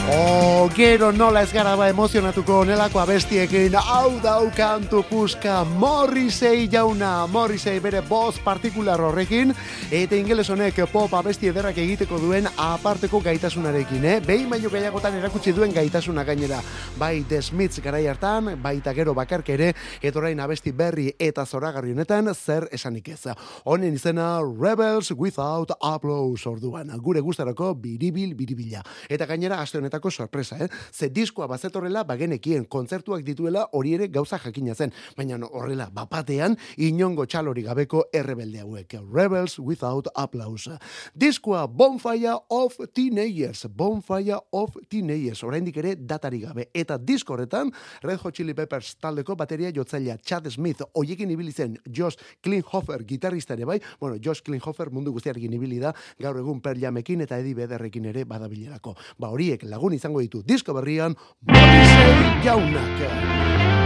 O, 0.06 0.68
gero 0.76 1.12
nola 1.12 1.40
ez 1.40 1.52
gara 1.52 1.72
ba 1.80 1.86
emozionatuko 1.88 2.58
onelako 2.60 3.00
abestiekin, 3.00 3.72
hau 3.72 4.18
dau 4.20 4.50
kantu 4.52 5.00
puska 5.08 5.62
Morrissey 5.64 6.66
jauna, 6.68 7.26
Morrissey 7.26 7.80
bere 7.80 8.02
boz 8.04 8.36
partikular 8.44 9.00
horrekin, 9.00 9.54
eta 9.88 10.16
ingeles 10.16 10.50
honek 10.52 10.82
pop 10.92 11.14
abesti 11.16 11.48
ederrak 11.48 11.78
egiteko 11.80 12.18
duen 12.20 12.44
aparteko 12.60 13.22
gaitasunarekin, 13.24 14.04
eh? 14.04 14.18
Behin 14.26 14.50
baino 14.52 14.68
gehiagotan 14.68 15.16
erakutsi 15.22 15.54
duen 15.56 15.72
gaitasuna 15.72 16.24
gainera, 16.28 16.60
bai 17.00 17.24
The 17.28 17.40
Smiths 17.40 17.80
garai 17.80 18.04
hartan, 18.06 18.58
baita 18.60 18.92
gero 18.92 19.14
bakark 19.16 19.48
ere, 19.56 19.72
eta 20.02 20.20
orain 20.20 20.40
abesti 20.40 20.72
berri 20.72 21.14
eta 21.18 21.46
zoragarri 21.46 21.96
honetan 21.96 22.28
zer 22.34 22.68
esanik 22.72 23.08
ez. 23.08 23.32
Honen 23.64 23.94
izena 23.96 24.36
Rebels 24.42 25.14
Without 25.16 25.72
Applause 25.80 26.44
orduan, 26.50 26.92
gure 27.00 27.24
gustarako 27.24 27.72
biribil 27.74 28.36
biribila. 28.36 28.84
Eta 29.08 29.24
gainera 29.24 29.62
aste 29.62 29.80
honetako 29.94 30.11
sorpresa, 30.11 30.57
eh? 30.59 30.68
Ze 30.92 31.09
diskoa 31.09 31.46
bazetorrela 31.46 32.04
bagenekien 32.04 32.64
kontzertuak 32.66 33.22
dituela 33.24 33.68
hori 33.72 33.94
ere 33.94 34.09
gauza 34.09 34.38
jakina 34.38 34.74
zen, 34.74 34.92
baina 35.16 35.38
no, 35.38 35.48
horrela 35.52 35.88
bapatean 35.92 36.57
inongo 36.76 37.26
txalori 37.26 37.62
gabeko 37.62 38.09
errebelde 38.12 38.61
hauek. 38.61 38.96
Rebels 39.12 39.59
Without 39.59 40.09
Applause. 40.14 40.78
Diskoa 41.14 41.66
Bonfire 41.68 42.35
of 42.50 42.76
Teenagers, 42.92 43.66
Bonfire 43.68 44.38
of 44.52 44.76
Teenagers, 44.88 45.42
oraindik 45.44 45.76
ere 45.76 45.94
datari 45.96 46.40
gabe. 46.40 46.68
Eta 46.74 46.98
disko 46.98 47.35
horretan 47.35 47.70
Red 48.02 48.20
Hot 48.24 48.35
Chili 48.35 48.54
Peppers 48.54 48.96
taldeko 49.00 49.37
bateria 49.37 49.70
jotzailea 49.72 50.18
Chad 50.18 50.50
Smith, 50.50 50.83
hoiekin 50.94 51.30
ibili 51.30 51.52
zen 51.52 51.78
Josh 51.87 52.18
Klinghoffer 52.42 53.04
gitarrista 53.04 53.54
ere 53.54 53.64
bai, 53.64 53.80
bueno, 54.00 54.18
Josh 54.22 54.42
Klinghoffer 54.42 54.90
mundu 54.90 55.12
guztiarekin 55.12 55.52
ibili 55.54 55.78
da, 55.78 55.94
gaur 56.18 56.38
egun 56.38 56.61
Per 56.64 56.78
Jamekin 56.78 57.24
eta 57.24 57.38
Eddie 57.38 57.54
Bederrekin 57.54 58.04
ere 58.11 58.24
badabilerako. 58.24 58.94
Ba 59.18 59.30
horiek 59.33 59.64
lagun 59.68 59.84
izango 59.92 60.20
ditu 60.20 60.42
disko 60.47 60.73
berrian 60.73 61.16
Morrissey 61.47 62.40
jaunak. 62.44 63.05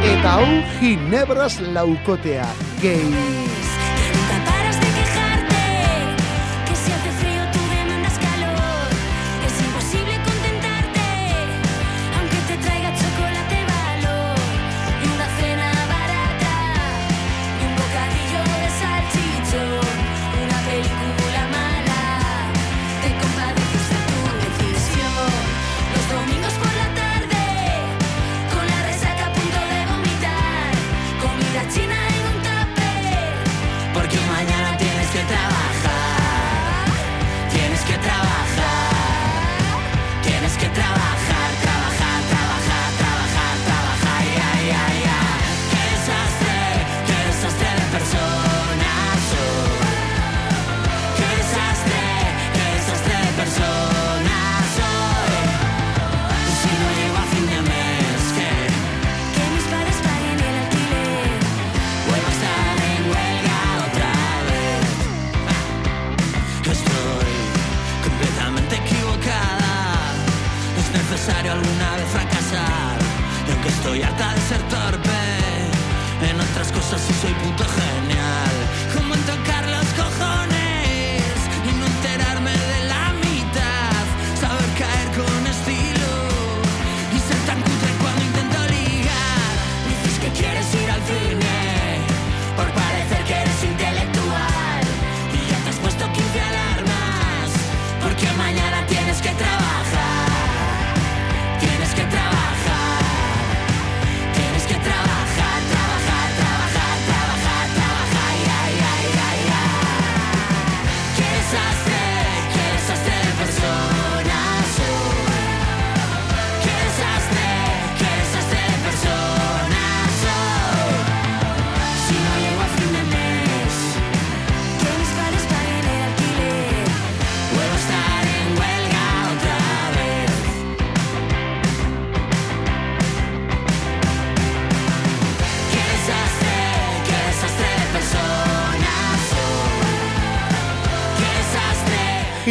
Eta 0.06 0.38
hau 0.38 0.46
Ginebras 0.78 1.58
laukotea. 1.74 2.46
Gay. 2.82 3.77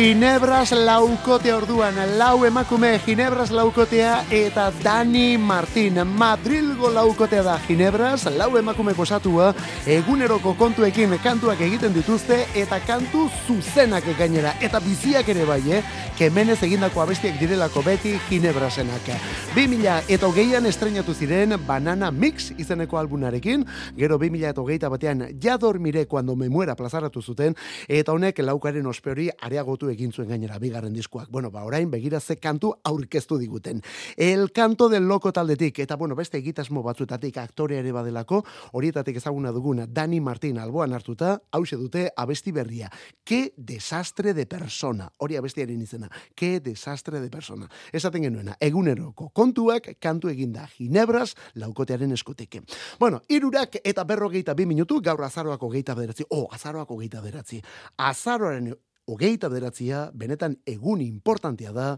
Ginebras 0.07 0.71
laukote 0.71 1.51
orduan, 1.51 1.97
lau 2.15 2.45
emakume 2.47 2.93
Ginebras 3.03 3.49
laukotea 3.51 4.21
eta 4.31 4.69
Dani 4.79 5.35
Martin. 5.35 5.99
Madrilgo 6.07 6.87
laukotea 6.95 7.43
da 7.43 7.57
Ginebras, 7.65 8.23
lau 8.31 8.53
emakume 8.55 8.93
posatua, 8.95 9.49
eguneroko 9.87 10.51
kontuekin 10.59 11.13
kantuak 11.23 11.61
egiten 11.63 11.93
dituzte 11.95 12.41
eta 12.59 12.75
kantu 12.83 13.29
zuzenak 13.47 14.03
gainera. 14.19 14.51
Eta 14.59 14.81
biziak 14.83 15.29
ere 15.31 15.45
bai, 15.47 15.61
eh? 15.71 15.79
Kemenez 16.17 16.57
egindako 16.65 16.99
abestiak 17.05 17.37
direlako 17.39 17.83
beti 17.85 18.17
Ginebrasenak. 18.27 19.07
2000 19.55 20.11
eta 20.11 20.27
hogeian 20.27 20.65
estrenatu 20.67 21.13
ziren 21.13 21.55
Banana 21.67 22.09
Mix 22.11 22.49
izeneko 22.57 22.97
albunarekin, 22.99 23.63
gero 23.95 24.17
2000 24.19 24.49
eta 24.49 24.61
hogeita 24.61 24.89
batean 24.89 25.23
Ja 25.39 25.55
dormire 25.57 26.05
cuando 26.05 26.35
me 26.35 26.49
muera 26.49 26.75
plazaratu 26.75 27.21
zuten, 27.21 27.55
eta 27.87 28.11
honek 28.11 28.39
laukaren 28.43 28.85
ospeori 28.87 29.29
areagotu 29.39 29.87
egin 29.93 30.11
zuen 30.11 30.27
gainera 30.27 30.59
bigarren 30.59 30.93
diskoak. 30.93 31.29
Bueno, 31.31 31.51
ba, 31.51 31.63
orain 31.63 31.89
begira 31.91 32.19
ze 32.19 32.35
kantu 32.35 32.73
aurkeztu 32.83 33.37
diguten. 33.37 33.81
El 34.17 34.51
canto 34.51 34.89
del 34.89 35.07
loco 35.07 35.31
taldetik, 35.31 35.79
eta 35.79 35.95
bueno, 35.95 36.15
beste 36.15 36.39
egitasmo 36.39 36.83
batzuetatik 36.83 37.37
aktore 37.37 37.79
ere 37.79 37.93
badelako, 37.93 38.43
horietatik 38.73 39.15
ezaguna 39.23 39.53
duguna, 39.77 39.87
Dani 39.87 40.19
Martin 40.19 40.57
alboan 40.57 40.93
hartuta, 40.93 41.41
hause 41.51 41.77
dute 41.77 42.09
abesti 42.15 42.51
berria. 42.51 42.89
Ke 43.23 43.53
desastre 43.57 44.33
de 44.33 44.45
persona. 44.45 45.09
Hori 45.17 45.37
abestiaren 45.37 45.81
izena. 45.81 46.09
Ke 46.35 46.59
desastre 46.59 47.19
de 47.19 47.29
persona. 47.29 47.67
Esaten 47.91 48.23
genuena, 48.23 48.55
eguneroko 48.59 49.29
kontuak 49.33 49.97
kantu 49.99 50.29
eginda 50.29 50.67
Ginebras 50.67 51.35
laukotearen 51.55 52.11
eskutik. 52.11 52.61
Bueno, 52.99 53.21
irurak 53.27 53.77
eta 53.83 54.03
berrogeita 54.03 54.53
bi 54.53 54.65
minutu, 54.65 55.01
gaur 55.01 55.23
azaroak 55.23 55.61
hogeita 55.61 55.95
bederatzi. 55.95 56.25
Oh, 56.29 56.47
azaroak 56.51 56.89
hogeita 56.89 57.21
bederatzi. 57.21 57.61
Azaroaren 57.97 58.73
hogeita 59.07 59.47
bederatzia, 59.49 60.09
benetan 60.13 60.57
egun 60.67 61.01
importantea 61.01 61.71
da, 61.71 61.97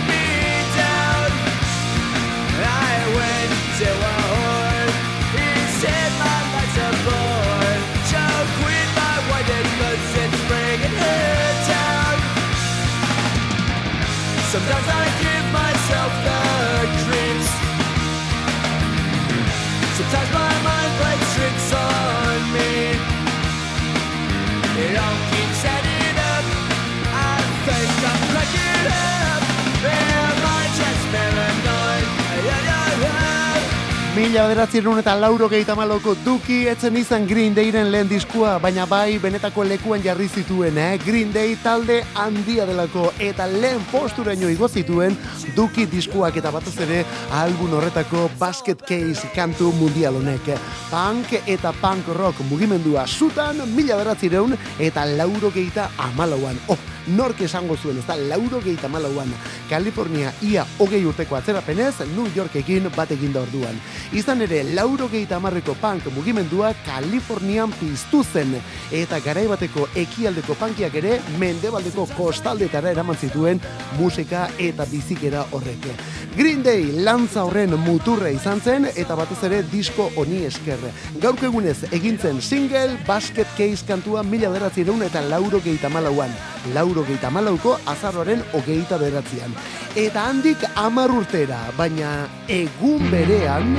Mila 34.31 34.45
bederatzieron 34.47 34.95
eta 34.95 35.11
lauro 35.19 35.49
gehieta 35.51 35.73
maloko 35.75 36.13
duki 36.23 36.61
etzen 36.71 36.95
izan 36.95 37.25
Green 37.27 37.51
Dayren 37.51 37.89
lehen 37.91 38.07
diskua, 38.07 38.53
baina 38.63 38.85
bai 38.87 39.17
benetako 39.19 39.65
lekuan 39.67 39.99
jarri 40.05 40.29
zituen, 40.31 40.77
eh? 40.79 40.93
Green 41.03 41.33
Day 41.35 41.57
talde 41.59 41.97
handia 42.15 42.63
delako 42.69 43.09
eta 43.19 43.49
lehen 43.51 43.83
posturaino 43.91 44.47
igo 44.47 44.69
zituen 44.71 45.17
duki 45.57 45.83
diskuak 45.83 46.39
eta 46.39 46.53
batez 46.55 46.77
ere 46.87 47.01
album 47.41 47.75
horretako 47.75 48.29
basket 48.39 48.85
case 48.87 49.27
kantu 49.35 49.73
mundial 49.81 50.21
honek. 50.21 50.47
Punk 50.87 51.35
eta 51.43 51.75
punk 51.81 52.07
rock 52.15 52.39
mugimendua 52.47 53.03
zutan 53.07 53.59
mila 53.75 53.99
bederatzireun 53.99 54.55
eta 54.79 55.03
lauro 55.11 55.51
gehieta 55.51 55.89
amalauan. 56.07 56.55
Oh, 56.69 56.79
nork 57.07 57.41
esango 57.41 57.77
zuen, 57.77 57.97
ez 57.97 58.05
da, 58.07 58.15
lauro 58.15 58.61
gehieta 58.61 58.87
amalauan. 58.87 59.31
Kalifornia 59.69 60.33
ia 60.41 60.65
hogei 60.79 61.03
urteko 61.05 61.35
atzerapenez, 61.35 61.95
New 62.15 62.27
Yorkekin 62.35 62.89
bat 62.95 63.11
eginda 63.11 63.41
orduan. 63.41 63.79
Izan 64.13 64.41
ere, 64.41 64.63
lauro 64.75 65.07
gehieta 65.09 65.39
punk 65.81 66.05
mugimendua 66.15 66.73
Kalifornian 66.85 67.71
piztu 67.71 68.23
zen, 68.23 68.55
eta 68.91 69.19
garaibateko 69.19 69.87
ekialdeko 69.95 70.55
punkiak 70.55 70.95
ere 70.95 71.19
mendebaldeko 71.39 72.07
kostaldetara 72.17 72.91
eraman 72.91 73.17
zituen 73.17 73.61
musika 73.97 74.49
eta 74.59 74.85
bizikera 74.85 75.45
horrek. 75.51 75.87
Green 76.35 76.63
Day 76.63 76.91
lantza 77.03 77.43
horren 77.43 77.75
muturra 77.79 78.29
izan 78.29 78.61
zen, 78.61 78.87
eta 78.95 79.15
batez 79.15 79.43
ere 79.43 79.63
disko 79.71 80.09
honi 80.15 80.45
esker. 80.45 80.79
Gaurko 81.21 81.45
egunez 81.45 81.77
egintzen 81.91 82.41
single 82.41 82.97
Basket 83.07 83.47
Case 83.57 83.85
kantua 83.87 84.23
mila 84.23 84.49
beratzireun 84.49 85.03
eta 85.03 85.21
lauro 85.21 85.61
gehieta 85.63 85.89
malauan. 85.89 86.31
Lauro 86.73 86.90
gehieta 86.99 87.29
malauko 87.31 87.77
azarroaren 87.87 88.43
hogeita 88.53 88.97
beratzian. 88.99 89.53
Eta 89.95 90.25
handik 90.29 90.57
amar 90.75 91.11
urtera, 91.11 91.59
baina 91.77 92.27
egun 92.51 93.07
berean... 93.11 93.71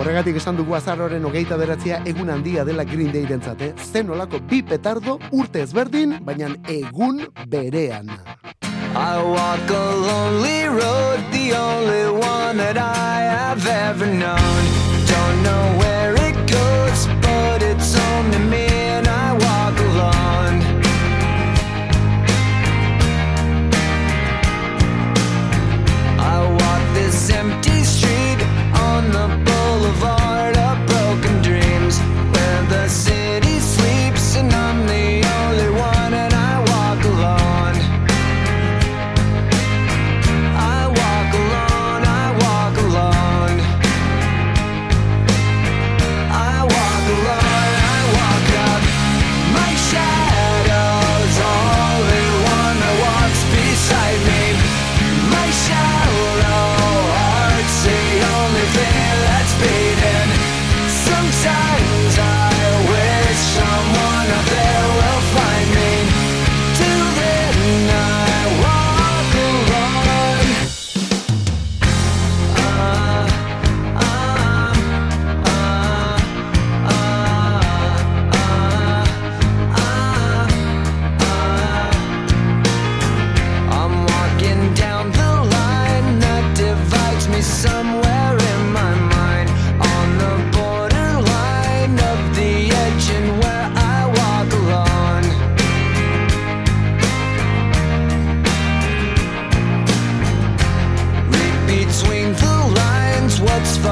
Horregatik 0.00 0.38
esan 0.40 0.56
dugu 0.56 0.72
azarroaren 0.78 1.24
hogeita 1.28 1.58
beratzia 1.60 1.98
egun 2.08 2.30
handia 2.32 2.64
dela 2.64 2.84
Green 2.88 3.10
Day 3.12 3.26
dentzate. 3.28 3.74
Zen 3.92 4.08
olako 4.10 4.40
bi 4.48 4.62
petardo 4.62 5.18
urte 5.30 5.60
ezberdin, 5.66 6.18
baina 6.24 6.48
egun 6.68 7.26
berean. 7.52 8.08
I 8.94 9.22
walk 9.22 9.70
a 9.70 9.84
lonely 10.06 10.64
road, 10.64 11.20
the 11.30 11.54
only 11.54 12.04
one 12.18 12.56
that 12.56 12.76
I 12.78 13.20
have 13.36 13.66
ever 13.66 14.06
known. 14.06 14.62
Don't 15.06 15.42
know 15.42 15.78
where 15.78 15.89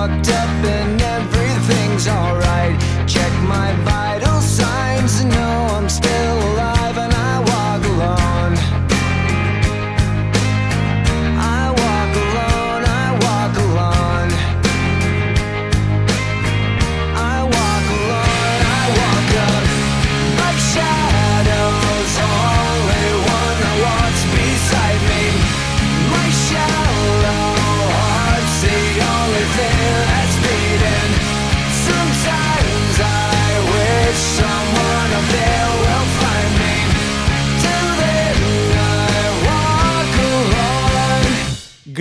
looked 0.08 0.28
up 0.30 0.77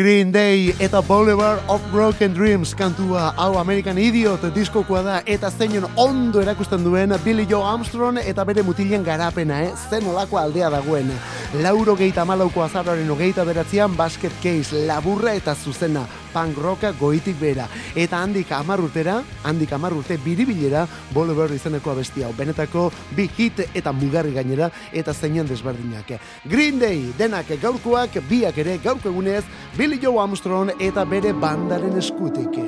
Green 0.08 0.32
Day 0.32 0.74
eta 0.80 1.02
Boulevard 1.02 1.60
of 1.68 1.82
Broken 1.92 2.34
Dreams 2.34 2.72
kantua 2.76 3.34
hau 3.36 3.58
American 3.60 3.98
Idiot 4.00 4.46
diskokoa 4.56 5.02
da 5.04 5.16
eta 5.28 5.50
zeinen 5.52 5.84
ondo 6.00 6.40
erakusten 6.40 6.86
duen 6.86 7.12
Billy 7.26 7.44
Joe 7.50 7.66
Armstrong 7.68 8.22
eta 8.24 8.46
bere 8.48 8.64
mutilen 8.64 9.04
garapena, 9.04 9.58
eh? 9.66 9.74
zen 9.90 10.08
olako 10.08 10.40
aldea 10.40 10.70
dagoen. 10.72 11.12
Lauro 11.60 11.98
geita 12.00 12.24
malauko 12.24 12.64
azararen 12.64 13.12
ogeita 13.12 13.44
beratzean 13.44 13.98
basket 14.00 14.32
case, 14.40 14.86
laburra 14.88 15.36
eta 15.36 15.56
zuzena, 15.56 16.06
punk 16.38 16.58
rocka 16.62 16.92
goitik 17.00 17.40
bera. 17.40 17.66
Eta 17.98 18.22
handik 18.22 18.52
amar 18.54 18.82
urtera, 18.84 19.22
handik 19.44 19.72
amar 19.74 19.94
urte 19.98 20.20
biribilera 20.22 20.86
Boulevard 21.14 21.54
izeneko 21.56 21.92
abesti 21.92 22.24
hau. 22.24 22.34
Benetako 22.38 22.92
bi 23.18 23.28
hit 23.38 23.64
eta 23.74 23.94
mugarri 23.94 24.36
gainera 24.36 24.70
eta 24.94 25.14
zeinen 25.14 25.48
desberdinak. 25.50 26.14
Green 26.46 26.80
Day 26.80 27.14
denak 27.18 27.50
gaurkoak, 27.62 28.20
biak 28.30 28.58
ere 28.58 28.78
gaurko 28.84 29.10
egunez, 29.10 29.44
Billy 29.78 30.00
Joe 30.02 30.22
Armstrong 30.22 30.76
eta 30.80 31.06
bere 31.06 31.34
bandaren 31.34 31.98
eskutik. 31.98 32.62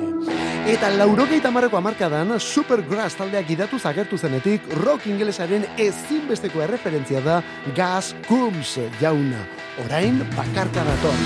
Eta 0.70 0.90
laurogeita 0.92 1.50
marreko 1.50 1.78
amarkadan 1.78 2.34
Supergrass 2.40 3.14
taldeak 3.18 3.48
idatu 3.54 3.78
zagertu 3.78 4.18
zenetik 4.18 4.66
rock 4.82 5.06
ingelesaren 5.06 5.64
ezinbesteko 5.78 6.62
erreferentzia 6.66 7.22
da 7.24 7.40
Gas 7.76 8.14
Coombs 8.28 8.78
jauna. 9.00 9.46
Orain 9.86 10.20
bakarka 10.36 10.84
dator. 10.84 11.16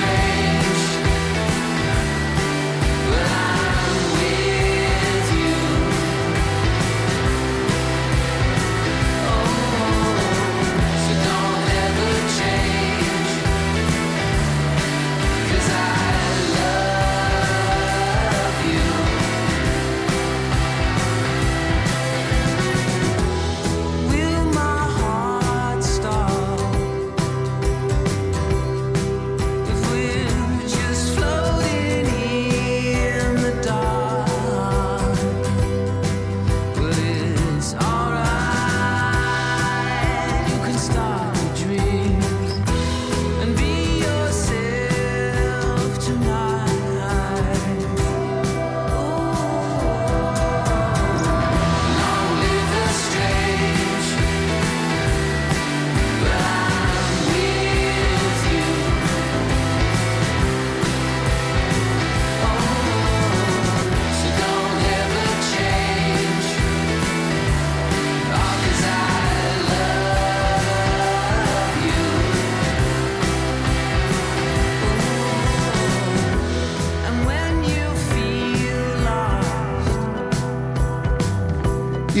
Will 0.00 0.59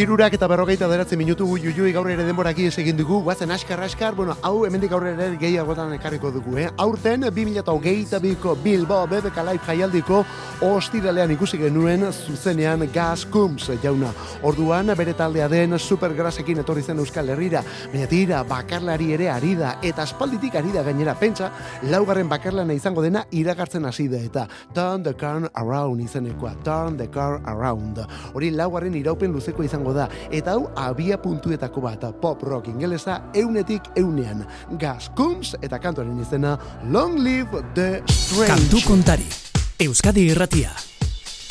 Irurak 0.00 0.32
eta 0.32 0.46
berrogeita 0.48 0.86
bederatzi 0.88 1.16
minutu 1.20 1.44
juiui 1.60 1.90
gaur 1.92 2.06
ere 2.08 2.24
denborak 2.24 2.56
ies 2.62 2.78
egin 2.80 2.96
dugu, 2.96 3.18
guazen 3.26 3.50
askar 3.52 3.82
askar, 3.84 4.14
bueno, 4.16 4.32
hau 4.40 4.64
hemendik 4.64 4.94
aurre 4.96 5.10
ere 5.12 5.36
gehiagotan 5.36 5.92
ekarriko 5.92 6.30
dugu, 6.32 6.56
eh? 6.56 6.70
Aurten, 6.80 7.26
2008 7.28 8.20
biko 8.24 8.54
Bilbo 8.64 9.02
BBK 9.10 9.44
Live 9.50 9.66
jaialdiko 9.66 10.22
ostiralean 10.60 11.30
ikusi 11.32 11.58
genuen 11.58 12.04
zuzenean 12.12 12.84
Gas 12.92 13.26
Coombs 13.26 13.70
jauna. 13.82 14.12
Orduan, 14.42 14.92
bere 14.96 15.14
taldea 15.16 15.48
den 15.48 15.78
Supergrassekin 15.78 16.60
etorri 16.60 16.82
zen 16.82 16.98
Euskal 17.00 17.28
Herrira, 17.32 17.62
baina 17.92 18.06
tira, 18.10 18.42
bakarlari 18.44 19.12
ere 19.16 19.30
ari 19.32 19.54
da, 19.58 19.76
eta 19.82 20.04
aspalditik 20.04 20.56
ari 20.60 20.72
da 20.74 20.84
gainera, 20.86 21.14
pentsa, 21.18 21.50
laugarren 21.90 22.28
bakarlana 22.28 22.76
izango 22.76 23.02
dena 23.02 23.24
iragartzen 23.30 23.86
hasi 23.88 24.08
da, 24.08 24.20
eta 24.20 24.46
Turn 24.74 25.04
the 25.04 25.14
Car 25.14 25.50
Around 25.54 26.04
izenekoa, 26.04 26.54
Turn 26.64 26.96
the 26.98 27.08
Car 27.08 27.40
Around. 27.46 28.04
Hori 28.34 28.50
laugarren 28.50 28.94
iraupen 29.00 29.32
luzeko 29.32 29.64
izango 29.64 29.94
da, 29.96 30.08
eta 30.30 30.56
hau 30.56 30.68
abia 30.76 31.20
puntuetako 31.20 31.84
bat, 31.88 32.08
pop 32.20 32.42
rock 32.42 32.68
ingelesa 32.68 33.20
eunetik 33.34 33.92
eunean. 33.96 34.44
Gas 34.78 35.10
Coombs 35.16 35.54
eta 35.60 35.80
kantuaren 35.80 36.20
izena 36.20 36.56
Long 36.90 37.18
Live 37.18 37.64
the 37.74 38.02
Strange. 38.08 38.52
Kantu 38.54 38.84
kontari. 38.86 39.49
Euskadi 39.80 40.26
irratia. 40.28 40.74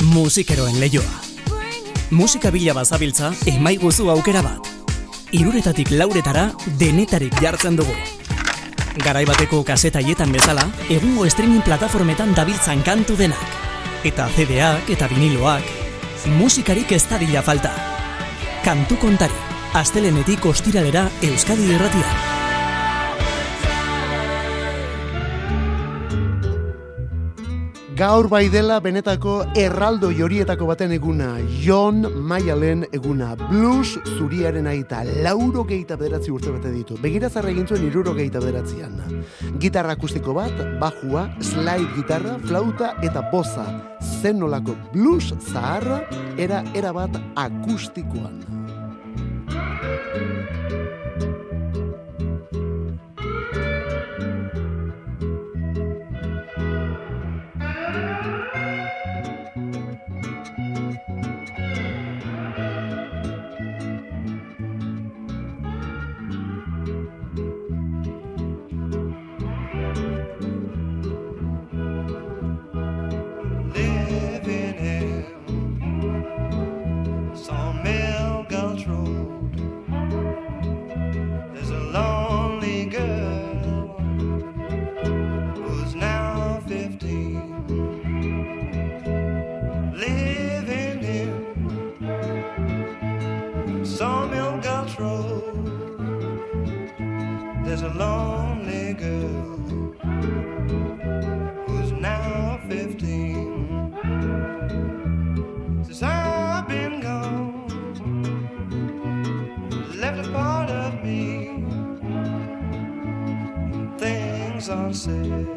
Musikeroen 0.06 0.76
leioa. 0.78 1.16
Musika 2.14 2.52
bila 2.54 2.76
bazabiltza, 2.78 3.32
emaiguzu 3.50 4.06
aukera 4.12 4.38
bat. 4.46 4.68
Iruretatik 5.34 5.90
lauretara 5.90 6.44
denetarik 6.78 7.34
jartzen 7.42 7.74
dugu. 7.80 7.96
Garai 9.02 9.24
bateko 9.26 9.64
kasetaietan 9.66 10.30
bezala, 10.30 10.68
egungo 10.86 11.26
streaming 11.26 11.66
plataformetan 11.66 12.30
dabiltzan 12.38 12.86
kantu 12.86 13.18
denak. 13.18 13.58
Eta 14.06 14.30
CD-ak 14.36 14.94
eta 14.94 15.10
viniloak. 15.10 15.66
Musikarik 16.38 16.92
ez 16.94 17.02
dadila 17.10 17.42
falta. 17.42 17.74
Kantu 18.62 18.94
kontari. 19.02 19.46
Astelenetik 19.74 20.46
ostiralera 20.46 21.08
Euskadi 21.26 21.72
irratia. 21.74 22.29
Gaur 28.00 28.30
bai 28.32 28.46
dela 28.48 28.78
benetako 28.80 29.32
erraldo 29.60 30.08
jorietako 30.16 30.64
baten 30.70 30.94
eguna, 30.94 31.34
Jon 31.60 32.06
Maialen 32.24 32.86
eguna, 32.96 33.34
blues 33.42 33.98
zuriaren 34.14 34.70
aita, 34.70 35.02
lauro 35.26 35.66
geita 35.68 35.98
bederatzi 36.00 36.32
urte 36.32 36.48
bete 36.54 36.72
ditu. 36.72 36.96
Begira 37.02 37.28
zarra 37.28 37.52
egin 37.52 37.68
zuen 37.68 37.84
iruro 37.84 38.14
geita 38.16 38.40
bederatzian. 38.40 38.96
Gitarra 39.60 39.98
akustiko 39.98 40.32
bat, 40.32 40.64
bajua, 40.80 41.26
slide 41.44 41.92
gitarra, 41.98 42.38
flauta 42.48 42.94
eta 43.04 43.20
boza. 43.34 43.66
Zen 44.00 44.40
nolako 44.40 44.78
blues 44.94 45.34
zaharra, 45.52 46.00
era 46.40 46.64
era 46.72 46.96
bat 46.96 47.20
akustikoan. 47.36 48.40
say 115.10 115.49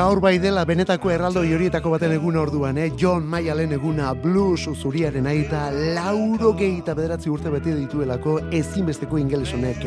Gaur 0.00 0.16
bai 0.24 0.38
dela 0.40 0.62
benetako 0.64 1.10
erraldo 1.12 1.42
horietako 1.44 1.90
baten 1.92 2.14
egun 2.14 2.38
orduan, 2.40 2.78
eh? 2.80 2.86
John 2.96 3.26
Mayalen 3.28 3.74
eguna 3.76 4.14
blues 4.16 4.62
zuriaren 4.72 5.26
aita 5.28 5.66
lauro 5.70 6.54
gehieta 6.56 6.94
bederatzi 6.96 7.28
urte 7.28 7.50
bete 7.52 7.74
dituelako 7.76 8.38
ezinbesteko 8.56 9.18
ingeles 9.20 9.52
honek. 9.52 9.82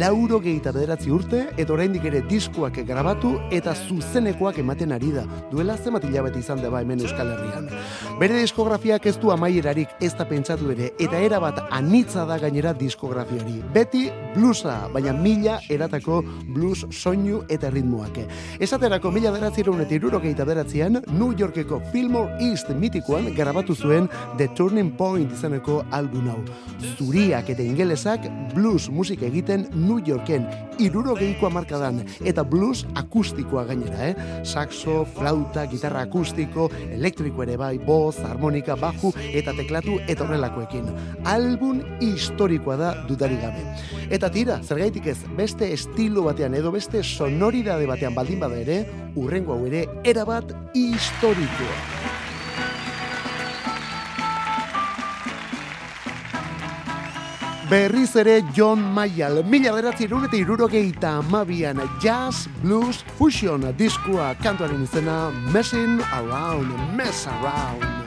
Lauro 0.00 0.38
gehieta 0.40 0.72
bederatzi 0.72 1.12
urte, 1.12 1.42
eta 1.52 1.74
oraindik 1.74 2.06
ere 2.08 2.22
diskoak 2.30 2.80
grabatu 2.88 3.34
eta 3.52 3.74
zuzenekoak 3.74 4.62
ematen 4.62 4.96
ari 4.96 5.10
da. 5.18 5.26
Duela 5.50 5.76
zenbat 5.76 6.08
hilabete 6.08 6.40
izan 6.40 6.64
da 6.64 6.70
ba 6.72 6.80
hemen 6.80 7.04
Euskal 7.04 7.34
Herrian. 7.34 7.68
Bere 8.22 8.40
diskografiak 8.40 9.10
ez 9.12 9.18
du 9.20 9.34
amaierarik 9.36 9.92
ez 10.00 10.14
da 10.16 10.24
pentsatu 10.32 10.72
ere, 10.72 10.94
eta 10.96 11.20
erabat 11.20 11.60
anitza 11.68 12.24
da 12.24 12.40
gainera 12.40 12.72
diskografiari. 12.72 13.60
Beti 13.76 14.06
bluesa, 14.32 14.88
baina 14.96 15.12
mila 15.12 15.60
eratako 15.68 16.22
blues 16.48 16.86
soinu 16.88 17.44
eta 17.52 17.68
ritmoak. 17.68 18.24
Esaterako 18.56 19.12
mila 19.12 19.41
bederatzireun 19.42 19.80
eta 19.82 19.96
irurogeita 19.96 20.44
bederatzean, 20.46 21.00
New 21.16 21.32
Yorkeko 21.34 21.80
Fillmore 21.90 22.36
East 22.46 22.68
mitikoan 22.78 23.24
grabatu 23.34 23.74
zuen 23.74 24.06
The 24.38 24.46
Turning 24.54 24.92
Point 24.94 25.32
izeneko 25.34 25.80
album 25.90 26.28
hau. 26.30 26.36
Zuriak 26.94 27.50
eta 27.50 27.64
ingelesak 27.66 28.28
blues 28.54 28.86
musika 28.86 29.26
egiten 29.26 29.66
New 29.74 29.98
Yorken 30.06 30.46
irurogeiko 30.78 31.48
amarkadan 31.48 32.04
eta 32.22 32.44
blues 32.46 32.84
akustikoa 32.94 33.64
gainera, 33.66 34.12
eh? 34.12 34.14
Saxo, 34.44 35.02
flauta, 35.16 35.66
gitarra 35.66 36.06
akustiko, 36.06 36.68
elektriko 36.94 37.42
ere 37.42 37.58
bai, 37.58 37.74
boz, 37.82 38.20
harmonika, 38.22 38.78
baju 38.78 39.10
eta 39.32 39.56
teklatu 39.58 39.98
eta 40.06 40.22
horrelakoekin. 40.22 40.86
Album 41.34 41.82
historikoa 41.98 42.78
da 42.78 42.94
dudari 43.10 43.42
gabe. 43.42 43.66
Eta 44.12 44.30
tira, 44.30 44.60
zergaitik 44.62 45.10
ez, 45.10 45.18
beste 45.34 45.72
estilo 45.74 46.28
batean 46.28 46.54
edo 46.54 46.70
beste 46.70 47.02
sonoridade 47.02 47.90
batean 47.90 48.14
baldin 48.14 48.38
bada 48.42 48.62
ere, 48.62 48.84
urrengo 49.32 49.56
hau 49.56 49.66
ere 49.66 49.86
erabat 50.04 50.52
historikoa. 50.76 51.78
Berriz 57.70 58.10
ere 58.20 58.42
John 58.52 58.82
Mayall, 58.92 59.40
mila 59.48 59.72
beratzi 59.72 60.04
eta 60.04 60.36
irurogeita 60.36 61.16
amabian 61.22 61.80
Jazz 62.02 62.46
Blues 62.60 63.02
Fusion 63.16 63.64
diskua 63.78 64.34
kantuaren 64.42 64.82
izena 64.82 65.30
Messing 65.54 66.02
Around, 66.12 66.68
Mess 66.94 67.26
Around. 67.26 68.01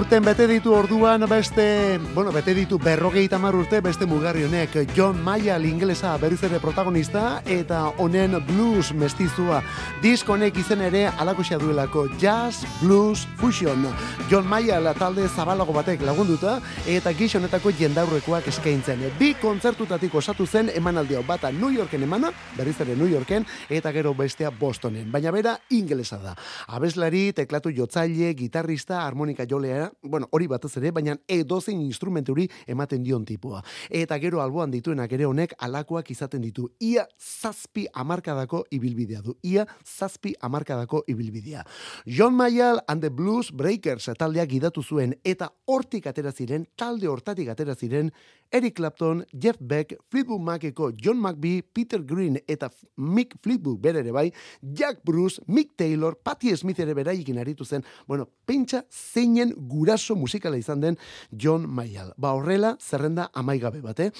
Aurten 0.00 0.24
bete 0.24 0.46
ditu 0.48 0.72
orduan 0.72 1.26
beste, 1.28 2.00
bueno, 2.14 2.30
bete 2.32 2.54
ditu 2.56 2.78
berrogeita 2.80 3.36
hamar 3.36 3.52
urte 3.58 3.82
beste 3.84 4.06
mugarri 4.08 4.46
honek 4.46 4.94
John 4.96 5.18
Mayall 5.20 5.66
ingelesa 5.68 6.14
berriz 6.16 6.38
ere 6.48 6.56
protagonista 6.58 7.42
eta 7.44 7.82
honen 8.00 8.38
blues 8.48 8.94
mestizua. 8.96 9.58
Disk 10.00 10.30
honek 10.32 10.56
izen 10.56 10.80
ere 10.86 11.02
alakosia 11.20 11.58
duelako 11.60 12.06
Jazz 12.16 12.64
Blues 12.80 13.26
Fusion. 13.36 13.84
John 14.30 14.48
Mayall 14.48 14.88
talde 14.96 15.28
zabalago 15.28 15.76
batek 15.76 16.00
lagunduta 16.08 16.56
eta 16.88 17.12
gix 17.12 17.34
honetako 17.36 17.74
jendaurrekoak 17.76 18.48
eskaintzen. 18.48 19.04
Bi 19.18 19.34
kontzertutatik 19.36 20.16
osatu 20.16 20.46
zen 20.46 20.72
emanaldi 20.80 21.20
hau 21.20 21.26
bata 21.28 21.52
New 21.52 21.76
Yorken 21.76 22.08
emana, 22.08 22.32
berriz 22.56 22.78
ere 22.80 22.96
New 22.96 23.12
Yorken 23.12 23.44
eta 23.68 23.92
gero 23.92 24.14
bestea 24.14 24.48
Bostonen. 24.48 25.12
Baina 25.12 25.30
bera 25.30 25.58
ingelesa 25.68 26.16
da. 26.24 26.34
Abeslari, 26.68 27.34
teklatu 27.36 27.68
jotzaile, 27.68 28.32
gitarrista, 28.32 29.04
harmonika 29.04 29.44
jolea, 29.44 29.89
bueno, 30.02 30.28
hori 30.30 30.46
batez 30.46 30.76
ere, 30.80 30.90
baina 30.90 31.16
edozein 31.28 31.80
instrumenturi 31.82 32.48
ematen 32.66 33.02
dion 33.02 33.24
tipua. 33.24 33.62
Eta 33.90 34.18
gero 34.22 34.40
alboan 34.42 34.70
dituenak 34.70 35.12
ere 35.12 35.26
honek 35.26 35.54
alakoak 35.58 36.10
izaten 36.10 36.42
ditu. 36.42 36.68
Ia 36.80 37.06
zazpi 37.18 37.86
amarkadako 37.92 38.64
ibilbidea 38.70 39.22
du. 39.22 39.36
Ia 39.42 39.66
zazpi 39.84 40.34
amarkadako 40.40 41.04
ibilbidea. 41.06 41.64
John 42.06 42.34
Mayall 42.34 42.80
and 42.88 43.02
the 43.02 43.10
Blues 43.10 43.50
Breakers 43.52 44.10
taldeak 44.18 44.48
gidatu 44.50 44.82
zuen 44.82 45.14
eta 45.24 45.50
hortik 45.66 46.06
atera 46.06 46.32
ziren, 46.32 46.66
talde 46.76 47.08
hortatik 47.08 47.48
atera 47.48 47.74
ziren 47.74 48.10
Eric 48.50 48.74
Clapton, 48.74 49.24
Jeff 49.32 49.56
Beck, 49.60 49.96
Fleetwood 50.10 50.40
Maceko, 50.40 50.90
John 50.96 51.20
McVie, 51.20 51.62
Peter 51.62 52.02
Green 52.02 52.38
eta 52.46 52.70
Mick 52.96 53.36
Fleetwood 53.40 53.80
bere 53.80 54.00
ere 54.00 54.12
bai, 54.12 54.32
Jack 54.60 55.00
Bruce, 55.04 55.40
Mick 55.46 55.76
Taylor, 55.76 56.16
Patti 56.16 56.56
Smith 56.56 56.80
ere 56.80 56.94
beraikin 56.94 57.38
aritu 57.38 57.64
zen, 57.64 57.84
bueno, 58.06 58.28
pentsa 58.46 58.84
zeinen 58.90 59.54
guraso 59.56 60.16
musikala 60.16 60.58
izan 60.58 60.80
den 60.80 60.98
John 61.30 61.68
Mayall. 61.68 62.12
Ba 62.16 62.34
horrela, 62.34 62.76
zerrenda 62.80 63.30
amaigabe 63.34 63.80
bat, 63.80 64.00
eh? 64.00 64.10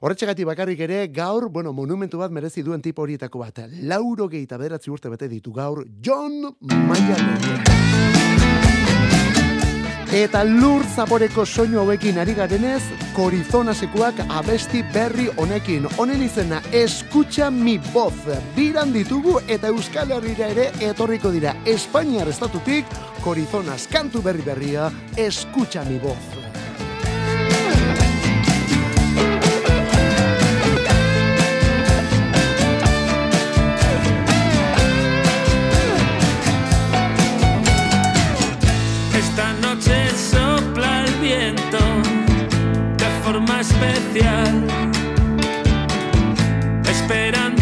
Horretxegatik 0.00 0.46
bakarrik 0.46 0.80
ere, 0.86 1.06
gaur, 1.08 1.48
bueno, 1.50 1.72
monumentu 1.72 2.18
bat 2.22 2.30
merezi 2.30 2.62
duen 2.62 2.82
tipo 2.82 3.02
horietako 3.02 3.42
bat. 3.42 3.64
Lauro 3.82 4.28
gehieta 4.28 4.58
bederatzi 4.58 4.90
urte 4.90 5.10
bete 5.10 5.28
ditu 5.28 5.52
gaur, 5.52 5.84
John 6.00 6.54
Mayall. 6.60 7.82
Eta 10.12 10.42
lur 10.44 10.82
zaboreko 10.84 11.46
soinu 11.48 11.80
hauekin 11.80 12.18
ari 12.20 12.34
garenez, 12.36 12.82
korizonasekuak 13.16 14.14
abesti 14.28 14.82
berri 14.94 15.28
honekin. 15.36 15.88
Honen 15.98 16.22
izena, 16.22 16.62
eskucha 16.72 17.50
mi 17.50 17.78
voz. 17.94 18.14
Biran 18.56 18.92
ditugu 18.92 19.38
eta 19.48 19.72
Euskal 19.72 20.14
Herrira 20.16 20.48
ere 20.54 20.70
etorriko 20.90 21.32
dira. 21.32 21.56
Espainiar 21.66 22.28
estatutik, 22.28 22.86
korizonas 23.24 23.86
kantu 23.92 24.22
berri 24.22 24.42
berria, 24.46 24.90
eskucha 25.16 25.84
mi 25.88 25.98
voz. 26.02 26.51
especial. 43.62 44.66
Esperando 46.90 47.61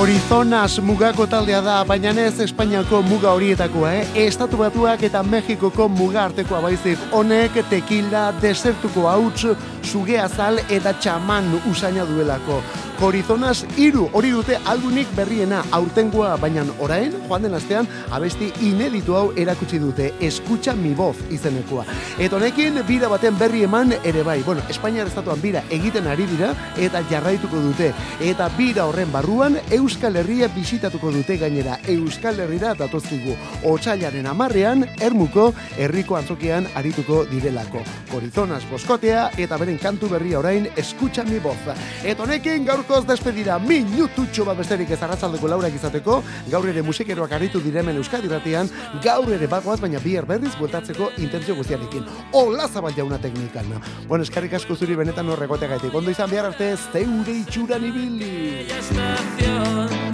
Horizonas 0.00 0.78
mugako 0.80 1.26
taldea 1.28 1.58
da, 1.60 1.74
baina 1.84 2.14
ez 2.22 2.40
Espainiako 2.40 3.02
muga 3.04 3.34
horietakoa, 3.36 3.90
eh? 3.98 4.06
Estatu 4.22 4.56
batuak 4.56 5.02
eta 5.04 5.20
Mexikoko 5.20 5.90
muga 5.92 6.22
artekoa 6.22 6.62
baizik. 6.64 7.02
Honek 7.12 7.58
tequila, 7.68 8.30
desertuko 8.40 9.04
hauts, 9.10 9.52
sugeazal 9.84 10.62
eta 10.70 10.94
txaman 10.96 11.52
usaina 11.68 12.08
duelako. 12.08 12.62
Horizonas 13.00 13.62
iru 13.80 14.10
hori 14.12 14.28
dute 14.28 14.58
albunik 14.68 15.08
berriena 15.16 15.62
aurtengoa, 15.72 16.34
baina 16.36 16.66
orain, 16.84 17.14
joan 17.30 17.46
den 17.46 17.54
astean, 17.56 17.86
abesti 18.12 18.50
ineditu 18.60 19.14
hau 19.16 19.30
erakutsi 19.40 19.78
dute, 19.80 20.10
eskucha 20.20 20.74
mi 20.76 20.92
voz 20.92 21.14
izenekoa. 21.32 21.86
Eta 22.20 22.36
honekin, 22.36 22.76
bira 22.84 23.08
baten 23.08 23.38
berri 23.40 23.62
eman 23.64 23.94
ere 24.04 24.22
bai. 24.22 24.42
Bueno, 24.44 24.60
Espainiar 24.68 25.08
estatuan 25.08 25.40
bira 25.40 25.62
egiten 25.72 26.10
ari 26.12 26.26
dira 26.28 26.50
eta 26.76 27.00
jarraituko 27.08 27.62
dute. 27.70 27.94
Eta 28.20 28.50
bira 28.58 28.84
horren 28.84 29.08
barruan, 29.10 29.56
Euskal 29.72 30.20
Herria 30.20 30.50
bisitatuko 30.52 31.10
dute 31.10 31.38
gainera. 31.40 31.78
Euskal 31.88 32.38
Herrira 32.44 32.74
datozkigu. 32.76 33.38
Otsailaren 33.64 34.28
amarrean, 34.28 34.84
Ermuko 35.00 35.54
herriko 35.78 36.20
antzokian 36.20 36.68
arituko 36.76 37.24
direlako. 37.32 37.80
Horizonas 38.12 38.60
boskotea 38.68 39.30
eta 39.40 39.56
beren 39.56 39.80
kantu 39.80 40.12
berria 40.12 40.38
orain, 40.44 40.68
eskucha 40.76 41.24
mi 41.24 41.40
voz. 41.40 41.56
Eta 42.04 42.28
honekin 42.28 42.68
gaurkoz 42.90 43.06
despedida 43.06 43.58
minututxo 43.62 44.44
bat 44.44 44.58
besterik 44.58 44.90
ez 44.90 44.98
arratzaldeko 45.04 45.46
laurak 45.48 45.74
izateko, 45.78 46.16
gaur 46.50 46.66
ere 46.72 46.82
musikeroak 46.82 47.30
aritu 47.36 47.60
diremen 47.62 48.00
Euskadi 48.00 48.28
ratian, 48.28 48.70
gaur 49.04 49.30
ere 49.30 49.46
bagoaz, 49.46 49.78
baina 49.80 50.02
bihar 50.02 50.26
berriz 50.26 50.50
bueltatzeko 50.58 51.12
intentzio 51.22 51.54
guztiarekin. 51.54 52.08
Ola 52.34 52.66
zabal 52.66 52.96
jauna 52.96 53.20
teknikan. 53.22 53.70
Bueno, 54.08 54.26
eskarrik 54.26 54.58
asko 54.58 54.74
zuri 54.74 54.98
benetan 54.98 55.30
horregoteagaitik. 55.30 55.94
Ondo 55.94 56.10
izan 56.10 56.30
behar 56.30 56.50
arte, 56.50 56.74
zeure 56.90 57.38
itxuran 57.44 57.86
ibili. 57.92 58.66
estación 58.80 60.09